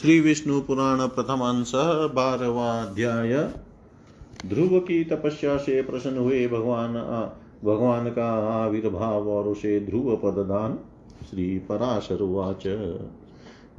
श्री 0.00 0.20
विष्णु 0.20 0.60
पुराण 0.60 1.06
प्रथम 1.08 1.40
अंश 1.40 1.72
बारहवा 2.14 2.82
अध्याय 2.82 3.50
ध्रुव 4.46 4.80
की 4.80 5.04
तपस्या 5.04 5.56
से 5.56 5.82
प्रसन्न 5.82 6.18
हुए 6.18 6.48
भगवान 6.48 6.94
भगवान 7.64 8.10
का 8.10 8.28
आविर्भाव 8.64 9.28
और 9.28 9.48
उसे 9.48 9.80
ध्रुव 9.80 10.16
पददान, 10.16 10.78
श्री 11.30 11.58
पराशर 11.58 12.20
उवाच 12.20 12.62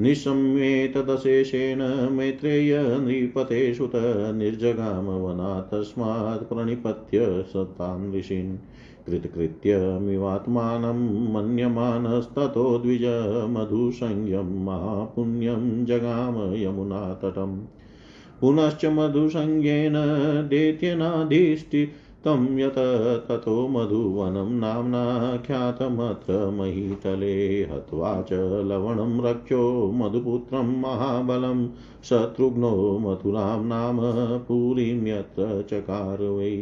निशम्येतदशेषेण 0.01 1.83
मैत्रेय 2.09 2.77
नृपते 2.79 3.73
सुत 3.73 3.91
निर्जगाम 4.35 5.05
वना 5.05 5.61
तस्मात् 5.61 6.43
प्रणिपत्य 6.43 7.45
सतान् 7.47 8.15
ऋषीन् 8.15 8.57
कृतकृत्यमिवात्मानं 9.07 10.99
मन्यमानस्ततो 11.33 12.65
द्विज 12.83 13.05
मधुसंज्ञं 13.55 14.49
महापुण्यं 14.65 15.67
जगाम 15.85 16.37
यमुनातटम् 16.55 17.59
पुनश्च 18.39 18.85
मधुसंज्ञेन 18.95 19.93
दैत्यनाधिष्ठि 20.49 21.85
तं 22.25 22.45
यत 22.59 22.77
ततो 23.27 23.55
मधुवनं 23.67 24.51
नाम्ना 24.59 25.01
ख्यातमत्र 25.47 26.37
महीतले 26.51 27.35
हत्वा 27.71 28.13
च 28.29 28.39
लवणं 28.69 29.19
रक्षो 29.25 29.61
मधुपुत्रं 29.95 30.71
महाबलं 30.81 31.67
शत्रुघ्नो 32.09 32.71
मथुरां 32.99 33.61
नाम 33.65 33.99
पुरीं 34.47 35.05
यत्र 35.07 35.61
चकार 35.69 36.23
वै 36.29 36.55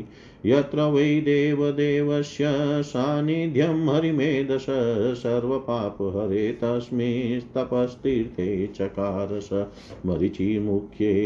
यत्र 0.46 0.82
वै 0.82 1.22
देवदेवस्य 1.22 2.46
सान्निध्यं 2.84 3.90
हरिमेधस 3.90 4.66
सर्वपापहरे 5.20 6.52
तस्मिस्तपस्तीर्थे 6.52 8.68
चकार 8.68 9.40
स 9.40 9.50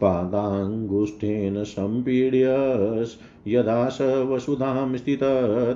पादाङ्गुष्ठेन 0.00 1.64
सम्पीड्य 1.64 2.44
यदा 3.48 3.88
स 3.88 4.02
वसुधां 4.02 4.96
स्थित 4.96 5.22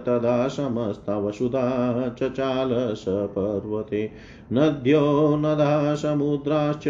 तदा 0.06 0.48
समस्तवसुधा 0.48 1.64
चचाल 2.08 2.94
स 2.94 3.04
पर्वते। 3.08 4.10
नद्यो 4.52 5.36
नदा 5.36 5.94
समुद्राश्च 5.94 6.88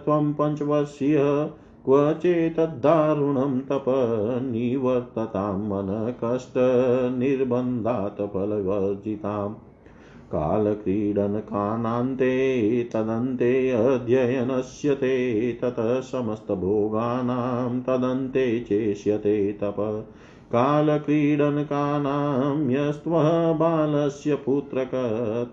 त्वं 0.05 0.33
पञ्चवर्षीय, 0.33 1.49
क्व 1.85 2.13
चेतद्दारुणं 2.13 3.59
तप 3.59 3.85
निवर्ततां, 4.43 5.57
मनकष्टनिर्बन्धात् 5.57 8.21
फलवर्जिताम्। 8.21 9.55
कालक्रीडनकानान्ते 10.31 12.31
तदन्ते 12.93 13.49
अध्ययनस्य 13.71 14.95
ते 15.01 15.11
ततः 15.61 15.89
समस्तभोगानां 16.11 17.79
तदन्ते 17.87 18.45
चेष्यते 18.69 19.35
तप 19.63 19.79
कालक्रीडनकानां 20.51 22.71
यस्त्वः 22.71 23.53
बालस्य 23.53 24.35
पुत्रक 24.35 24.91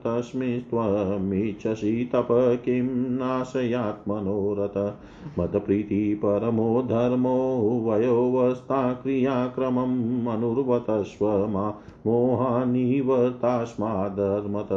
तस्मिस्त्वमिच्छसि 0.05 2.11
तप 2.13 2.29
किं 2.65 3.17
नाशयात्मनोरथ 3.17 4.95
मतप्रीतिपरमो 5.39 6.83
धर्मो 6.83 7.39
वयोवस्था 7.87 8.93
क्रियाक्रमम् 8.93 10.29
अनुर्वतस्व 10.29 11.49
मा 11.49 11.75
मोहानिवर्तास्माद्धर्मत 12.07 14.69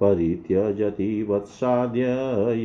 परित्यजति 0.00 1.22
वत्साद्य 1.22 2.02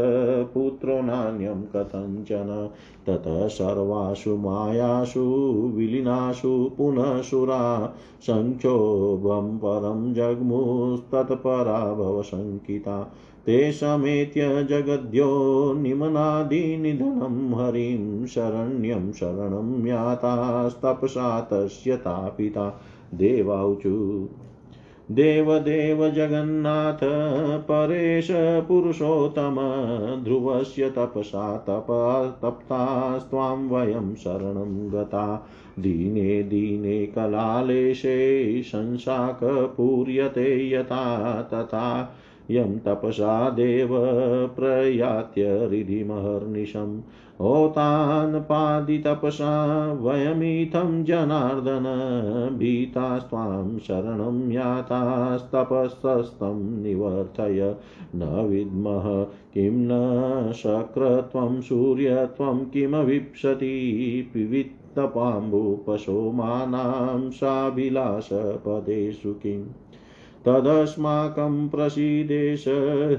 पुत्रो 0.53 1.01
नान्यं 1.01 1.61
कथञ्चन 1.75 2.69
ततः 3.07 3.47
सर्वासु 3.47 4.37
मायासु 4.37 5.23
विलीनासु 5.75 6.71
पुनः 6.77 7.21
सुरा 7.21 7.95
सङ्क्षोभं 8.27 9.57
परं 9.57 10.13
जग्मुस्तत्परा 10.13 11.93
भवशङ्किता 11.93 13.11
ते 13.47 13.71
समेत्य 13.71 14.63
जगद्यो 14.63 15.73
निमनादिनिधनं 15.73 17.55
हरिं 17.55 18.25
शरण्यं 18.25 19.11
शरणं 19.11 19.85
यातास्तपसा 19.85 21.41
तस्य 21.41 21.95
तापिता 21.95 22.81
देवाऊचु 23.13 24.29
देवदेव 25.11 26.09
जगन्नाथ, 26.09 27.57
परेश 27.57 28.27
पुरुषोत्तम, 28.67 29.55
ध्रुवस्य 30.23 30.89
तपसा 30.89 31.57
तपा 31.57 32.25
तप्तास्त्वां 32.25 33.57
वयं 33.57 34.15
शरणं 34.15 34.93
गता। 34.93 35.47
दीने 35.79 36.43
दीने 36.43 37.05
कलालेशे 37.05 38.63
शंसाकपूर्यते 38.63 40.71
यथा 40.71 41.41
तथा। 41.41 42.15
यं 42.51 42.79
तपसा 42.79 43.49
देव 43.49 43.89
प्रयात्य 44.55 45.43
हृदिमहर्निशम् 45.43 47.01
ओतान्पादितपसा 47.41 49.93
वयमिथं 49.93 51.03
जनार्दन, 51.03 52.55
भीतास्त्वां 52.57 53.77
शरणं 53.77 54.51
यातास्तपस्तस्तं 54.51 56.83
निवर्तय। 56.83 57.75
न 58.15 58.47
विद्मः, 58.49 59.25
किं 59.53 59.71
न 59.71 60.51
शक्रत्वं 60.51 61.61
सूर्यत्वं 61.61 62.65
किमवीप्सति 62.65 64.31
पिवित्तपाम्बुपशोमानां 64.33 67.29
साभिलाषपदेषु 67.29 69.33
किम्? 69.33 69.63
तदस्माकं 70.47 71.69
प्रसीदेश 71.69 72.65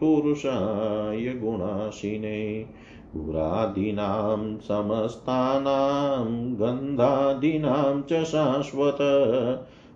पुरुषाय 0.00 1.34
गुणाशिने 1.34 2.64
पुरादीनां 3.12 4.58
समस्तानां 4.58 6.26
गन्धादीनां 6.60 8.02
च 8.02 8.24
शाश्वत 8.24 8.98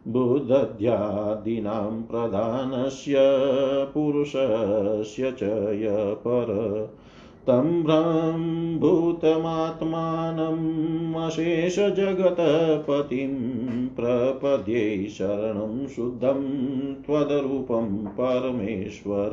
बुद्धध्यादीनां 0.08 2.02
प्रधानस्य 2.02 3.14
पुरुषस्य 3.94 5.32
च 5.32 5.42
य 5.82 6.14
पर 6.26 6.48
तं 7.46 8.78
भूतमात्मानम् 8.78 11.24
अशेषजगत्पतिं 11.24 13.88
प्रपद्ये 13.88 15.06
शरणं 15.10 15.86
शुद्धं 15.86 16.94
त्वदरूपं 16.94 18.06
परमेश्वर। 18.06 19.30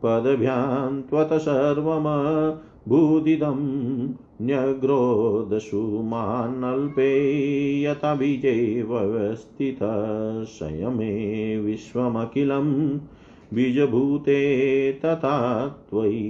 पदभ्यां 0.04 1.02
त्वत् 1.10 1.34
सर्वमभूदिदं 1.44 3.60
न्यग्रोदशुमान्नल्पे 4.46 7.12
यथा 7.84 8.12
बीजे 8.22 8.56
विश्वमखिलं 11.66 12.72
बीजभूते 13.54 14.40
तथा 15.06 15.36
त्वयि 15.90 16.26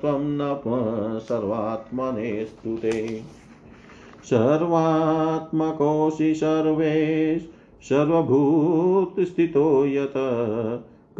त्वं 0.00 0.20
न 0.20 1.18
सर्वात्मने 1.18 2.44
स्तुते। 2.44 3.22
सर्वात्मकोऽसि 4.24 6.34
सर्वेश 6.34 7.57
सर्वभूतस्थितो 7.82 9.86
यत 9.86 10.12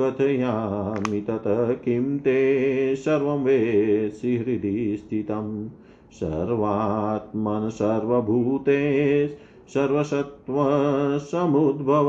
कथयामि 0.01 1.21
तत् 1.21 1.85
किं 1.85 2.19
ते 2.19 2.97
सर्वं 2.97 3.45
वेत्सि 3.45 4.37
हृदि 4.37 4.97
स्थितं। 4.97 5.69
सर्वात्मन् 6.13 7.71
सर्वभूते 7.71 9.31
सर्वसत्त्वसमुद्भव। 9.69 12.07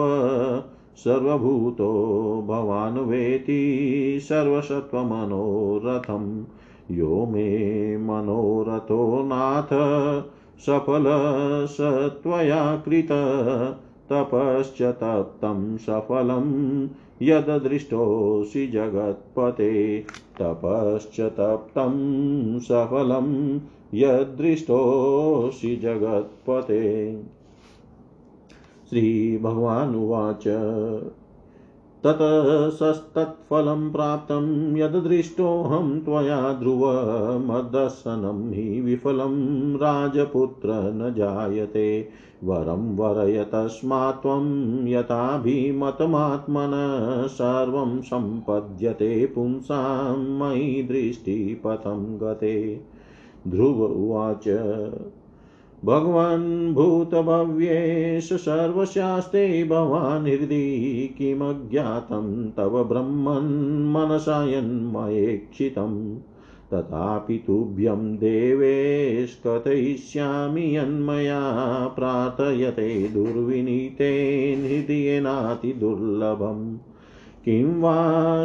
सर्वभूतो 0.96 2.44
भवान् 2.48 2.98
वेति 2.98 4.20
सर्वसत्त्वमनोरथं। 4.24 6.46
यो 6.91 7.25
मे 7.25 7.98
मनोरथो 7.98 9.24
नाथ 9.24 9.74
सफलसत्वया 10.60 12.75
कृत। 12.75 13.08
तपश्च 14.12 14.82
तप्तं 14.82 15.78
सफलं 15.78 16.88
यदृष्टोऽसि 17.22 18.68
जगत्पते। 18.68 20.00
तपश्च 20.42 21.22
सफलं 22.60 23.60
यदृष्टोऽसि 23.94 25.75
जगत्पते। 25.75 27.16
श्रीभगवानुवाच। 28.89 30.48
ततसस्तत्फलं 32.06 33.91
प्राप्तं 33.91 34.77
यदृष्टोऽहं 34.77 36.00
त्वया 36.00 36.53
ध्रुवमदर्शनं 36.53 38.51
हि 38.51 38.82
विफलं 38.82 39.36
राजपुत्र 39.75 40.70
न 40.70 41.13
जायते। 41.18 42.10
वरं 42.44 42.96
वरय 42.96 43.44
तस्मात् 43.44 44.22
त्वं 44.22 44.88
यथाभिमतमात्मन 44.88 46.72
सर्वं 47.27 48.01
सम्पद्यते 48.01 49.25
पुंसां 49.25 50.18
मयि 50.18 50.84
दृष्टिपथं 50.84 52.18
गते। 52.18 52.82
ध्रुव 53.48 53.84
उवाच 53.86 54.48
भगवन् 55.86 56.74
भूतभव्येश 56.74 58.30
सर्वशास्ते 58.34 59.64
भवान् 59.64 60.28
हृदि 60.28 61.16
किमज्ञातं 61.18 62.50
तव 62.58 62.84
ब्रह्मन् 62.84 63.94
मनसा 63.94 64.44
यन्मयेक्षितम् 64.46 66.00
तथापि 66.74 67.38
तुभ्यं 67.48 68.16
देवेश 68.18 69.42
कथयिष्यामि 69.46 70.78
यन्मया 70.78 71.42
प्रार्थयते 71.96 72.92
दुर्विनीतेन 73.14 74.66
हृदयेनातिदुर्लभम् 74.66 76.78
किं 77.46 77.82
वा 77.82 77.96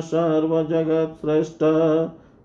सर्वजगत्सृष्ट 0.01 1.65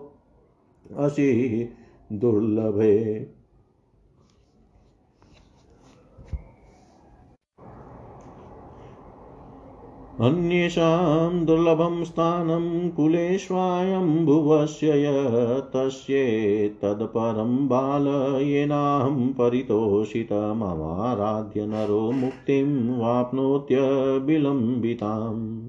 असि 0.99 1.69
दुर्लभे 2.13 3.27
अन्येषां 10.25 11.45
दुर्लभं 11.45 12.05
स्थानं 12.05 12.91
कुलेष्वायम्भुवस्य 12.91 15.05
यतस्येतत्परं 15.05 17.69
बाल 17.69 18.39
येनाहं 18.43 19.29
परितोषितममाराध्य 19.29 21.67
नरो 21.67 22.13
मुक्तिं 22.13 22.99
वाप्नोत्यविलम्बिताम् 22.99 25.69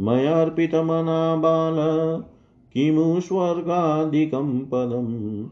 मयार्पितमना 0.00 1.36
बाल, 1.36 1.76
किमु 2.72 3.20
स्वर्गादिकं 3.20 4.60
पदं? 4.60 5.46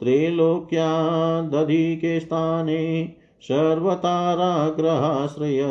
त्रैलोक्यादधिके 0.00 2.20
स्थाने 2.20 3.12
सर्वताराग्रहाश्रय 3.48 5.62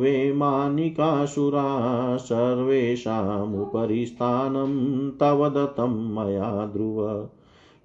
वैमानिकासुरा 0.00 2.16
सर्वेषामुपरि 2.16 4.06
स्थानं 4.06 5.10
तव 5.10 5.48
दत्तं 5.48 6.14
मया 6.14 6.66
ध्रुव। 6.66 7.28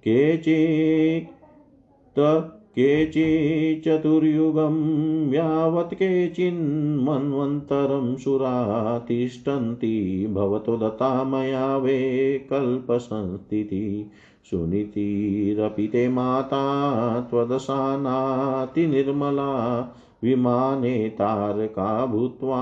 केचित् 0.04 2.42
केचिचतुर्युगं 2.78 5.32
यावत् 5.32 5.94
केचिन्मन्वन्तरं 5.94 8.16
सुरा 8.16 8.98
तिष्ठन्ति 8.98 10.26
भवतो 10.30 10.76
दत्ता 10.76 11.24
मया 11.24 11.76
वे 11.76 12.46
कल्पसंस्थितिः। 12.50 14.14
सुनीतिरपि 14.50 15.86
ते 15.86 16.08
माता 16.08 17.20
त्वदशानातिनिर्मला 17.20 19.80
विमाने 20.22 21.08
तारका 21.08 22.06
भूत्वा 22.06 22.60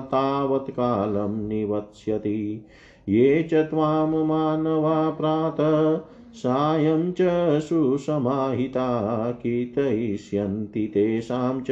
तावत् 0.00 0.70
कालं 0.70 1.48
निवत्स्यति। 1.48 2.66
ये 3.08 3.42
च 3.42 3.54
त्वां 3.54 4.24
मानवा 4.24 5.10
प्रातः, 5.10 6.00
सायं 6.32 7.12
च 7.12 7.16
सुसमाहिता 7.60 9.30
कीर्तयिष्यन्ति 9.32 10.90
तेषां 10.94 11.60
च 11.60 11.70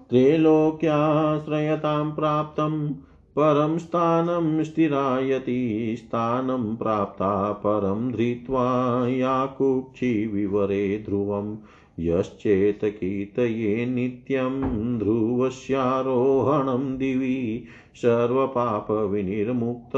त्रैलोक्याश्रयतां 0.10 2.12
प्राप्तं, 2.12 2.94
परं 3.36 3.78
स्थानं 3.78 4.64
स्थिरायति, 4.64 5.96
स्थानं 6.00 6.76
प्राप्ता, 6.76 7.52
परं 7.52 8.12
धृत्वा 8.12 9.08
या 9.08 9.46
कुक्षिविवरे 9.46 11.04
ध्रुवं 11.06 11.58
यश्चेतकीर्तये 12.08 13.86
नित्यं 13.86 15.00
ध्रुवस्यारोहणं 15.00 16.98
दिवि 16.98 17.64
सर्वपापविनिर्मुक्त 17.96 19.92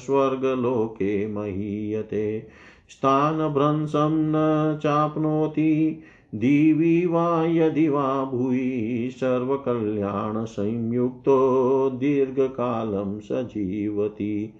स्वर्गलोके 0.00 1.26
महीयते। 1.26 2.48
स्थानभ्रंशं 2.88 4.12
न 4.12 4.78
चाप्नोति, 4.78 6.02
दिवि 6.34 7.06
वा 7.06 7.46
यदि 7.46 7.88
वा 7.88 8.24
भुवि, 8.24 9.10
सर्वकल्याणसंयुक्तो 9.12 11.90
दीर्घकालं 11.90 13.20
स 13.20 13.28
जीवति 13.32 14.54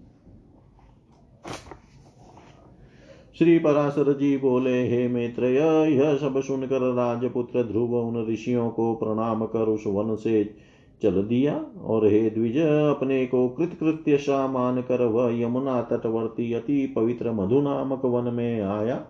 श्री 3.38 3.58
पराशर 3.58 4.12
जी 4.12 4.36
बोले, 4.36 4.88
हे 4.88 5.08
मैत्रेय, 5.08 5.94
यह 5.94 6.16
सब 6.16 6.40
सुनकर 6.40 6.94
राजपुत्र 6.94 7.62
ध्रुव 7.62 7.96
उन 7.96 8.32
ऋषियों 8.32 8.70
को 8.70 8.94
प्रणाम 8.94 9.44
कर 9.44 9.68
उस 9.68 9.84
वन 9.86 10.16
से 10.16 10.54
चल 11.02 11.22
दिया 11.22 11.66
और 11.84 12.06
हे 12.06 12.30
द्विज, 12.30 12.58
अपने 12.58 13.26
को 13.26 13.48
कृतकृत्य 13.48 14.16
सा 14.16 14.46
मान 14.46 14.80
कर 14.80 15.04
वह 15.04 15.40
यमुना 15.40 15.82
तटवर्ती 15.82 16.52
अति 16.52 16.92
पवित्र 16.96 17.32
मधु 17.32 17.60
नामक 17.60 18.04
वन 18.04 18.34
में 18.34 18.60
आया। 18.60 19.06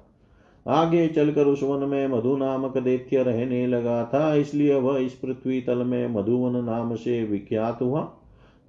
आगे 0.66 1.06
चलकर 1.08 1.46
उस 1.46 1.62
वन 1.62 1.88
में 1.88 2.06
मधु 2.08 2.36
नामक 2.36 2.78
दैत्य 2.78 3.22
रहने 3.22 3.66
लगा 3.66 4.04
था, 4.04 4.34
इसलिए 4.34 4.74
वह 4.74 4.98
इस 4.98 5.12
पृथ्वी 5.12 5.60
तल 5.60 5.78
में 5.78 6.08
मधुवन 6.08 6.64
नाम 6.64 6.94
से 6.94 7.22
विख्यात 7.24 7.82
हुआ। 7.82 8.08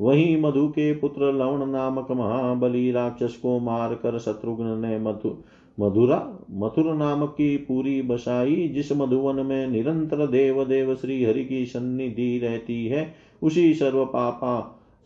वहीं 0.02 0.42
मधु 0.42 0.68
के 0.68 0.94
पुत्र 0.94 1.32
लवण 1.34 1.66
नामक 1.66 2.12
महाबली 2.12 2.92
राक्षस 2.92 3.36
को 3.36 3.60
मारकर 3.60 4.20
शत्रुघ्न 4.20 4.66
ने 4.66 5.00
मधु, 5.00 5.38
मधुरा, 5.80 6.38
मथुर 6.52 6.94
नामक 6.94 7.30
की 7.30 7.58
पूरी 7.58 8.02
बसाई, 8.02 8.68
जिस 8.68 8.92
मधुवन 8.92 9.46
में 9.46 9.68
निरंतर 9.68 10.28
देव 10.28 10.64
देव 10.66 10.96
श्री 10.96 11.24
हरि 11.24 11.46
की 11.46 11.66
सन्निधि 11.66 12.40
रहती 12.44 12.86
है, 12.88 13.14
उसी 13.44 13.74
सर्व 13.74 14.06
पापा, 14.06 14.60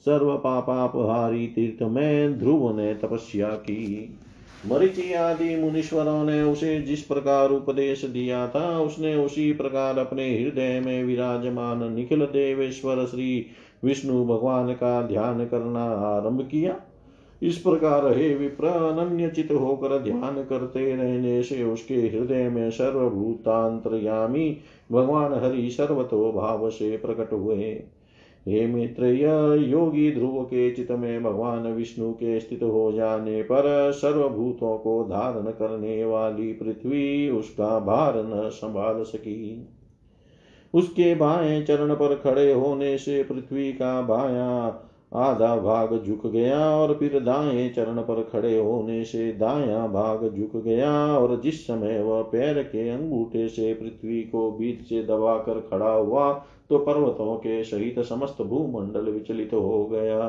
सर्व 0.06 0.36
पापापहारी 0.38 1.48
तीर्थ 1.48 1.84
में 1.84 2.40
ध्रुव 2.40 2.78
ने 2.78 2.94
तपस्या 2.94 3.48
की। 3.48 4.18
मरिचि 4.66 5.14
आदि 5.14 5.56
मुनीश्वरों 5.56 6.24
ने 6.26 6.42
उसे 6.44 6.82
जिस 6.82 7.02
प्रकार 7.02 7.50
उपदेश 7.50 8.06
दिया 8.06 8.48
था, 8.48 8.80
उसने 8.80 9.16
उसी 9.16 9.54
प्रकार 9.54 9.98
अपने 9.98 10.40
हृदय 10.40 10.80
में 10.80 11.04
विराजमान 11.04 11.94
निखिल 11.94 12.26
देवेश्वर 12.26 13.06
श्री 13.06 13.46
विष्णु 13.84 14.26
भगवान 14.26 14.74
का 14.74 15.02
ध्यान 15.02 15.46
करना 15.46 15.84
आरंभ 15.84 16.42
किया। 16.52 16.76
इस 17.42 17.58
प्रकार 17.58 18.18
हे 18.18 18.36
विप्र 18.36 18.68
अनन्य 18.68 19.30
चित 19.30 19.52
होकर 19.52 20.00
ध्यान 20.00 20.44
करते 20.44 20.96
रहने 20.96 21.44
से 21.44 21.64
उसके 21.64 21.94
हृदय 21.94 22.50
में 22.50 22.72
सर्वभूतांतरयामी 22.72 24.58
भगवान 24.92 25.34
हरि 25.34 25.70
सर्वतो 25.72 26.32
भाव 26.32 26.70
से 26.70 26.98
प्रकट 26.98 27.34
हुए। 27.34 27.84
हे 28.48 28.68
मित्र 28.68 29.06
यह 29.06 29.66
योगी 29.70 30.12
ध्रुव 30.12 30.44
के 30.44 30.72
चित 30.72 30.92
में 30.92 31.24
भगवान 31.24 31.68
विष्णु 31.68 32.14
के 32.14 32.40
स्थित 32.40 32.64
हो 32.64 32.92
जाने 32.92 33.44
पर 33.44 33.92
सर्वभूतों 33.92 34.78
को 34.78 35.04
धारण 35.04 35.52
करने 35.52 36.06
वाली 36.06 36.54
पृथ्वी 36.54 37.30
उसका 37.30 37.80
भार 37.80 38.14
न 38.18 38.50
संभाल 38.50 39.04
सकी। 39.04 39.68
उसके 40.74 41.16
बाएँ 41.16 41.64
चरण 41.64 41.94
पर 41.94 42.16
खड़े 42.16 42.54
होने 42.54 42.98
से 42.98 43.24
पृथ्वी 43.24 43.74
का 43.74 44.02
बाया 44.02 44.84
आधा 45.12 45.56
भाग 45.56 46.04
झुक 46.06 46.28
गया 46.28 46.60
और 46.78 46.94
फिर 46.94 47.20
दाएँ 47.20 47.70
चरण 47.70 48.02
पर 48.02 48.22
खड़े 48.24 48.58
होने 48.60 49.04
से 49.04 49.32
दाया 49.32 49.88
भाग 49.88 50.24
झुक 50.38 50.64
गया 50.64 50.92
और 51.18 51.42
जिस 51.42 51.68
समय 51.68 52.02
वह 52.04 52.22
पैर 52.22 52.64
के 52.64 52.90
अंगूठे 52.90 53.48
से 53.50 53.74
पृथ्वी 53.74 54.22
को 54.22 54.52
बीच 54.52 54.82
से 54.82 55.04
दबाकर 55.04 55.60
खड़ा 55.60 55.92
हुआ 55.92 56.32
तो 56.70 56.78
पर्वतों 56.78 57.36
के 57.36 57.64
सहित 57.64 58.00
समस्त 58.00 58.42
भूमंडल 58.42 59.12
विचलित 59.12 59.54
हो 59.54 59.86
गया। 59.86 60.28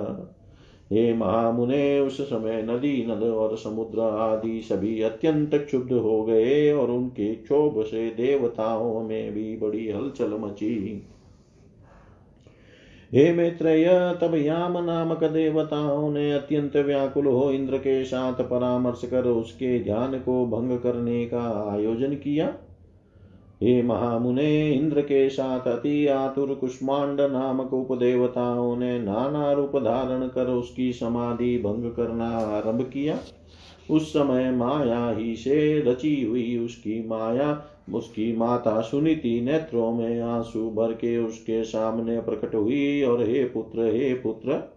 हे 0.93 1.13
महामुने, 1.15 2.01
उस 2.01 2.21
समय 2.21 2.63
नदी 2.63 3.07
नद 3.07 3.23
और 3.23 3.57
समुद्र 3.57 4.01
आदि 4.01 4.61
सभी 4.63 5.03
अत्यंत 5.03 5.55
क्षुब्ध 5.55 5.93
हो 5.93 6.23
गए 6.25 6.73
और 6.73 6.91
उनके 6.91 7.35
क्षोभ 7.35 7.83
से 7.83 8.09
देवताओं 8.11 9.03
में 9.03 9.33
भी 9.33 9.57
बड़ी 9.57 9.91
हलचल 9.91 10.35
मची। 10.41 11.03
हे 13.13 13.33
मैत्रेय, 13.33 13.87
तब 14.23 14.35
याम 14.35 14.85
नामक 14.85 15.25
देवताओं 15.25 16.11
ने 16.11 16.33
अत्यंत 16.33 16.77
व्याकुल 16.77 17.27
हो 17.27 17.51
इंद्र 17.53 17.79
के 17.79 18.05
साथ 18.05 18.33
परामर्श 18.33 19.01
कर 19.05 19.25
उसके 19.25 19.79
ध्यान 19.85 20.19
को 20.19 20.47
भंग 20.47 20.79
करने 20.79 21.25
का 21.27 21.73
आयोजन 21.73 22.15
किया। 22.15 22.47
हे 23.63 23.83
महामुने, 23.83 24.71
इंद्र 24.73 25.01
के 25.01 25.29
साथ 25.31 25.69
अति 25.69 26.07
आतुर 26.07 26.55
कुष्मांड 26.55 27.21
नामक 27.21 27.75
उपदेवताओं 27.75 28.77
ने 28.77 28.99
नाना 28.99 29.53
रूप 29.53 29.77
धारण 29.77 30.27
कर 30.29 30.47
उसकी 30.47 30.93
समाधि 30.93 31.59
भंग 31.59 31.91
करना 31.91 32.29
आरंभ 32.29 32.83
किया। 32.83 33.19
उस 33.91 34.13
समय 34.13 34.51
माया 34.51 35.09
ही 35.11 35.37
से 35.37 35.81
रची 35.81 36.23
हुई 36.25 36.59
उसकी 36.59 37.09
माया 37.09 37.53
उसकी 37.95 38.37
माता 38.37 38.81
सुनीति 38.81 39.41
नेत्रों 39.41 39.93
में 39.93 40.21
आँसू 40.21 40.71
भर 40.71 40.93
के 40.93 41.19
उसके 41.19 41.65
सामने 41.65 42.21
प्रकट 42.21 42.55
हुई 42.55 43.03
और 43.03 43.23
हे 43.23 43.45
पुत्र 43.45 43.81
हे 43.81 44.15
पुत्र, 44.15 44.75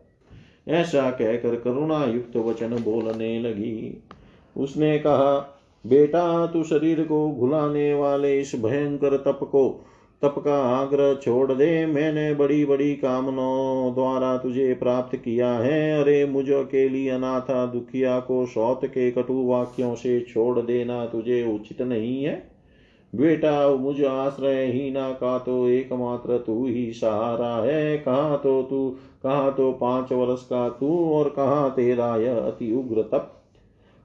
ऐसा 0.67 1.11
कहकर 1.11 1.55
करुणा 1.55 2.05
युक्त 2.05 2.37
वचन 2.37 2.69
बोलने 2.69 3.39
लगी। 3.39 4.03
उसने 4.57 4.99
कहा, 4.99 5.61
बेटा, 5.87 6.47
तू 6.47 6.63
शरीर 6.63 7.03
को 7.03 7.31
घुलाने 7.31 7.93
वाले 7.93 8.39
इस 8.39 8.51
भयंकर 8.55 9.17
तप 9.17 9.39
को, 9.43 9.85
तप 10.21 10.35
का 10.39 10.61
आग्रह 10.61 11.13
छोड़ 11.13 11.53
दे। 11.53 11.85
मैंने 11.85 12.33
बड़ी 12.33 12.65
बड़ी 12.65 12.95
कामनाओं 12.95 13.93
द्वारा 13.93 14.37
तुझे 14.37 14.73
प्राप्त 14.73 15.15
किया 15.15 15.53
है। 15.53 16.01
अरे, 16.01 16.25
मुझ 16.25 16.45
लिए 16.75 17.09
अनाथा 17.09 17.65
दुखिया 17.65 18.19
को 18.19 18.45
सौत 18.45 18.85
के 18.85 19.11
कटु 19.11 19.45
वाक्यों 19.45 19.95
से 19.95 20.21
छोड़ 20.21 20.59
देना 20.59 21.05
तुझे 21.05 21.55
उचित 21.55 21.81
नहीं 21.81 22.23
है। 22.23 22.54
बेटा, 23.15 23.69
मुझ 23.69 24.03
आश्रय 24.03 24.65
हीना 24.65 25.11
का 25.11 25.39
तो 25.39 25.67
एकमात्र 25.67 26.37
तू 26.37 26.65
ही 26.67 26.93
सहारा 26.93 27.55
है, 27.63 27.97
कहा 27.97 28.37
तो 28.37 28.63
तू, 28.63 28.89
कहा 29.23 29.51
तो 29.51 29.71
पाँच 29.71 30.11
वर्ष 30.11 30.43
का 30.43 30.69
तू 30.69 31.13
और 31.13 31.29
कहा 31.29 31.69
तेरा 31.69 32.17
यह 32.17 32.37
अति 32.37 32.73
उग्र 32.73 33.01
तप। 33.01 33.31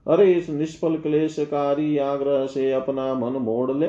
अरे, 0.08 0.32
इस 0.32 0.50
निष्फल 0.50 0.96
क्लेशकारी 0.96 1.98
आग्रह 1.98 2.46
से 2.46 2.72
अपना 2.72 3.14
मन 3.14 3.32
मोड़ 3.32 3.72
ले। 3.72 3.86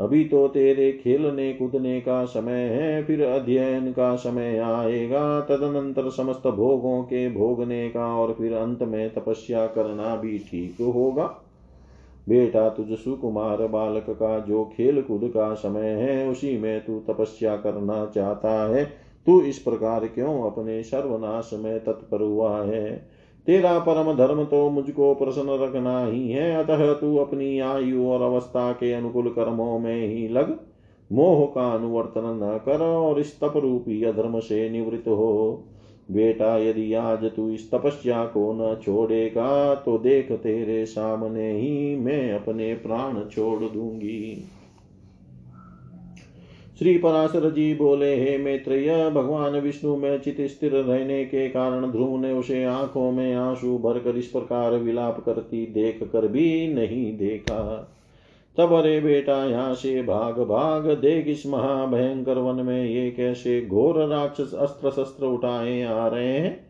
अभी 0.00 0.24
तो 0.24 0.48
तेरे 0.48 0.92
खेलने 0.92 1.52
कूदने 1.52 2.00
का 2.00 2.24
समय 2.24 2.52
है, 2.52 3.04
फिर 3.04 3.22
अध्ययन 3.22 3.92
का 3.92 4.16
समय 4.16 4.58
आएगा। 4.58 5.40
तदनंतर 5.40 6.10
समस्त 6.10 6.46
भोगों 6.46 7.02
के 7.02 7.30
भोगने 7.30 7.88
का 7.88 8.06
और 8.16 8.32
फिर 8.32 8.52
अंत 8.52 8.82
में 8.82 9.14
तपस्या 9.14 9.66
करना 9.66 10.16
भी 10.16 10.38
ठीक 10.38 10.76
होगा। 10.80 11.41
बेटा 12.28 12.68
तुझ 12.68 12.98
सुकुमार 12.98 13.66
बालक 13.66 14.06
का 14.10 14.38
जो 14.38 14.64
खेल 14.64 15.02
कूद 15.02 15.24
का 15.24 15.54
समय 15.54 15.88
है, 15.88 16.28
उसी 16.28 16.58
में 16.58 16.84
तू 16.84 17.00
तपस्या 17.08 17.56
करना 17.56 18.06
चाहता 18.06 18.74
है। 18.74 18.84
तू 19.26 19.40
इस 19.40 19.58
प्रकार 19.58 20.06
क्यों 20.06 20.50
अपने 20.50 20.82
सर्वनाश 20.82 21.50
में 21.54 21.84
तत्पर 21.84 22.20
हुआ 22.20 22.62
है? 22.62 23.08
तेरा 23.46 23.78
परम 23.78 24.16
धर्म 24.16 24.44
तो 24.44 24.70
मुझको 24.70 25.14
प्रसन्न 25.14 25.50
रखना 25.50 26.04
ही 26.04 26.30
है, 26.30 26.64
अतः 26.64 26.92
तू 26.92 27.16
अपनी 27.16 27.58
आयु 27.58 28.06
और 28.06 28.22
अवस्था 28.22 28.72
के 28.72 28.92
अनुकूल 28.92 29.28
कर्मों 29.28 29.78
में 29.78 30.06
ही 30.06 30.28
लग। 30.28 30.60
मोह 31.12 31.46
का 31.46 31.72
अनुवर्तन 31.72 32.40
न 32.42 32.60
कर 32.66 32.80
और 32.80 33.20
इस 33.20 33.40
तप 33.40 33.52
रूपी 33.56 34.04
अधर्म 34.04 34.38
से 34.38 34.70
निवृत्त 34.70 35.08
हो। 35.08 35.64
बेटा, 36.08 36.56
यदि 36.58 36.92
आज 36.94 37.24
तू 37.24 37.48
इस 37.50 37.70
तपस्या 37.70 38.24
को 38.24 38.52
न 38.52 38.74
छोड़ेगा 38.82 39.74
तो 39.74 39.98
देख 39.98 40.32
तेरे 40.32 40.84
सामने 40.86 41.50
ही 41.52 41.96
मैं 41.96 42.32
अपने 42.32 42.74
प्राण 42.74 43.20
छोड़ 43.28 43.62
दूँगी। 43.64 44.48
श्री 46.78 46.96
पराशर 46.98 47.50
जी 47.50 47.74
बोले, 47.74 48.14
हे 48.16 48.36
मैत्रेय, 48.38 49.10
भगवान 49.10 49.58
विष्णु, 49.60 49.96
में 49.96 50.18
चित 50.20 50.40
स्थिर 50.40 50.72
रहने 50.72 51.24
के 51.24 51.48
कारण 51.48 51.90
ध्रुव 51.90 52.20
ने 52.20 52.32
उसे 52.32 52.64
आँखों 52.64 53.10
में 53.12 53.34
आँसू 53.34 53.78
भरकर 53.78 54.16
इस 54.16 54.26
प्रकार 54.26 54.76
विलाप 54.76 55.22
करती 55.26 55.66
देख 55.66 56.02
कर 56.02 56.26
भी 56.28 56.74
नहीं 56.74 57.16
देखा। 57.18 57.88
तब 58.56 58.72
अरे 58.72 59.00
बेटा, 59.00 59.44
यहाँ 59.44 59.74
से 59.74 60.02
भाग 60.02 60.38
भाग, 60.38 60.86
देख 60.92 61.26
इस 61.26 61.46
महाभयंकर 61.46 62.38
वन 62.38 62.64
में 62.66 62.84
ये 62.84 63.10
कैसे 63.10 63.60
घोर 63.66 63.98
राक्षस 64.08 64.54
अस्त्र 64.54 64.90
शस्त्र 64.90 65.26
उठाए 65.26 65.82
आ 65.82 66.06
रहे 66.08 66.38
हैं। 66.38 66.60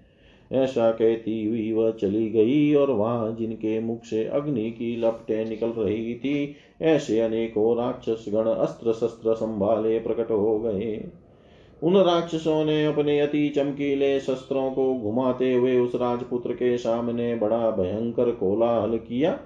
ऐसा 0.50 0.90
कहती 0.90 1.44
हुई 1.44 1.72
वह 1.72 1.90
चली 1.90 2.28
गई 2.30 2.74
और 2.74 2.90
वहाँ 2.90 3.34
जिनके 3.38 3.78
मुख 3.80 4.04
से 4.04 4.24
अग्नि 4.24 4.70
की 4.70 4.96
लपटें 4.96 5.44
निकल 5.44 5.68
रही 5.68 6.14
थी, 6.14 6.56
ऐसे 6.82 7.20
अनेकों 7.20 7.76
राक्षस 7.76 8.24
गण 8.28 8.50
अस्त्र 8.50 8.92
शस्त्र 8.92 9.34
संभाले 9.34 9.98
प्रकट 9.98 10.30
हो 10.30 10.58
गए। 10.58 11.04
उन 11.82 11.96
राक्षसों 11.96 12.64
ने 12.64 12.84
अपने 12.86 13.20
अति 13.20 13.48
चमकीले 13.48 14.18
शस्त्रों 14.20 14.70
को 14.70 14.92
घुमाते 14.94 15.52
हुए 15.54 15.78
उस 15.78 15.94
राजपुत्र 15.94 16.52
के 16.52 16.76
सामने 16.78 17.34
बड़ा 17.34 17.70
भयंकर 17.70 18.30
कोलाहल 18.30 18.98
किया। 18.98 19.38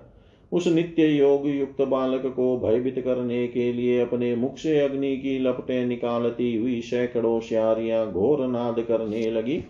उस 0.53 0.67
नित्य 0.67 1.07
योग 1.07 1.49
युक्त 1.49 1.83
बालक 1.83 2.27
को 2.27 2.59
भयभीत 2.59 2.99
करने 2.99 3.49
के 3.49 3.73
लिए 3.73 4.01
अपने 4.01 4.37
मुख 4.37 4.57
से 4.57 4.81
अग्नि 4.81 5.17
की 5.17 5.39
लपटें 5.39 5.87
निकालती 5.87 6.57
हुई 6.57 6.81
सैकड़ों 6.81 7.41
श्यारियाँ 7.41 8.13
घोर 8.13 8.47
नाद 8.47 8.81
करने 8.81 9.31
लगी। 9.31 9.65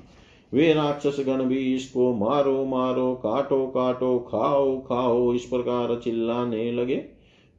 वे 0.52 0.74
राक्षस 0.74 1.16
गण 1.20 1.44
भी 1.44 1.74
इसको 1.74 2.14
मारो 2.14 2.64
मारो, 2.64 3.14
काटो 3.14 3.66
काटो, 3.66 4.18
खाओ 4.18 4.80
खाओ, 4.80 5.34
इस 5.34 5.44
प्रकार 5.44 6.00
चिल्लाने 6.04 6.72
लगे। 6.72 7.04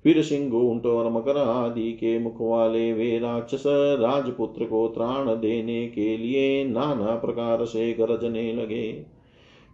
फिर 0.04 0.22
सिंह 0.24 0.56
ऊँट 0.56 0.86
और 0.86 1.12
मकर 1.12 1.38
आदि 1.38 1.92
के 1.94 2.20
मुख 2.20 2.36
वाले 2.42 2.94
वे 2.94 3.20
राक्षस 3.20 3.64
राजपुत्र 4.00 4.66
को 4.66 4.88
त्राण 4.88 5.28
देने 5.28 5.88
के 5.88 6.18
लिए 6.18 6.66
नाना 6.66 7.16
प्रकार 7.16 7.66
से 7.66 7.94
गरजने 7.94 8.54
लगे। 8.54 8.92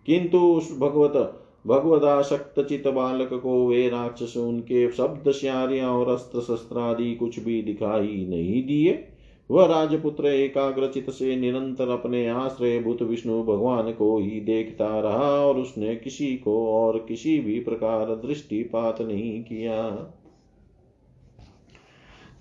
किंतु 0.06 0.38
उस 0.38 0.79
भगवत 0.79 1.39
भगवदाशक्त 1.67 2.88
बालक 2.88 3.30
को 3.34 3.67
वे 3.67 3.89
राक्षस 3.89 4.38
उनके 4.38 4.91
शब्द, 4.91 5.32
श्यारियाँ 5.32 5.89
और 5.89 6.10
अस्त्र 6.10 6.41
शस्त्र 6.41 6.80
आदि 6.80 7.15
कुछ 7.15 7.39
भी 7.39 7.62
दिखाई 7.62 8.26
नहीं 8.30 8.65
दिए। 8.65 9.08
वह 9.52 9.65
राजपुत्र 9.65 10.28
एकाग्रचित 10.28 11.10
से 11.10 11.36
निरंतर 11.36 11.89
अपने 11.89 12.28
आश्रय 12.28 12.80
भूत 12.80 13.02
विष्णु 13.02 13.43
भगवान 13.43 13.91
को 13.91 14.17
ही 14.19 14.39
देखता 14.39 14.99
रहा 14.99 15.30
और 15.45 15.58
उसने 15.58 15.95
किसी 15.95 16.38
को 16.38 16.67
और 16.67 17.06
किसी 17.08 17.39
भी 17.39 17.60
प्रकार 17.60 18.06
दृष्टिपात 18.06 19.02
नहीं 19.02 19.43
किया। 19.43 19.89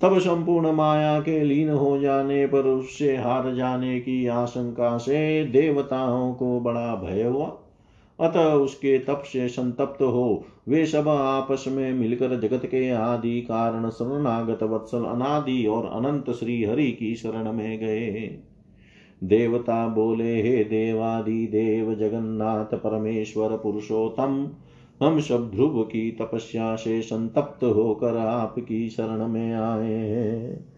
तब 0.02 0.18
संपूर्ण 0.18 0.72
माया 0.72 1.20
के 1.20 1.44
लीन 1.44 1.70
हो 1.70 1.98
जाने 1.98 2.46
पर 2.46 2.66
उससे 2.66 3.16
हार 3.16 3.54
जाने 3.54 4.00
की 4.00 4.26
आशंका 4.26 4.98
से 4.98 5.44
देवताओं 5.44 6.34
को 6.34 6.60
बड़ा 6.60 6.94
भय 6.94 7.22
हुआ। 7.22 7.61
अतः 8.22 8.52
उसके 8.52 8.98
तप 8.98 9.22
से 9.26 9.48
संतप्त 9.48 10.02
हो। 10.02 10.44
वे 10.68 10.86
सब 10.86 11.08
आपस 11.08 11.64
में 11.68 11.92
मिलकर 11.92 12.40
जगत 12.40 12.66
के 12.66 12.90
आदि 12.90 13.40
कारण 13.40 13.90
शरणागत 13.90 14.62
वत्सल 14.62 15.04
अनादि 15.04 15.66
और 15.66 15.86
अनंत 15.86 16.30
श्री 16.30 16.64
हरि 16.64 16.90
की 16.90 17.14
शरण 17.14 17.52
में 17.52 17.78
गए। 17.78 18.38
देवता 19.24 19.88
बोले, 19.88 20.42
हे 20.42 20.64
देवादि, 20.64 21.46
देव 21.46 21.94
जगन्नाथ, 21.94 22.78
परमेश्वर 22.78 23.48
पुरुषोत्तम, 23.56 24.48
हम 25.06 25.20
सब 25.20 25.50
ध्रुव 25.50 25.82
की 25.82 26.10
तपस्या 26.10 26.76
से 26.76 27.02
संतप्त 27.02 27.64
होकर 27.64 28.16
आपकी 28.16 28.88
शरण 28.88 29.28
में 29.28 29.54
आए 29.54 29.92
हैं। 29.92 30.71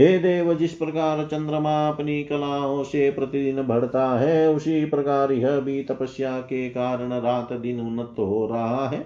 हे 0.00 0.18
देव, 0.18 0.54
जिस 0.54 0.72
प्रकार 0.72 1.24
चंद्रमा 1.24 1.88
अपनी 1.88 2.24
कलाओं 2.24 2.82
से 2.82 3.10
प्रतिदिन 3.10 3.62
बढ़ता 3.62 4.18
है, 4.18 4.48
उसी 4.48 4.84
प्रकार 4.84 5.32
यह 5.32 5.60
भी 5.60 5.82
तपस्या 5.82 6.40
के 6.40 6.70
कारण 6.70 7.20
रात 7.20 7.52
दिन 7.52 7.80
उन्नत 7.80 8.14
हो 8.18 8.46
रहा 8.46 8.88
है। 8.88 8.98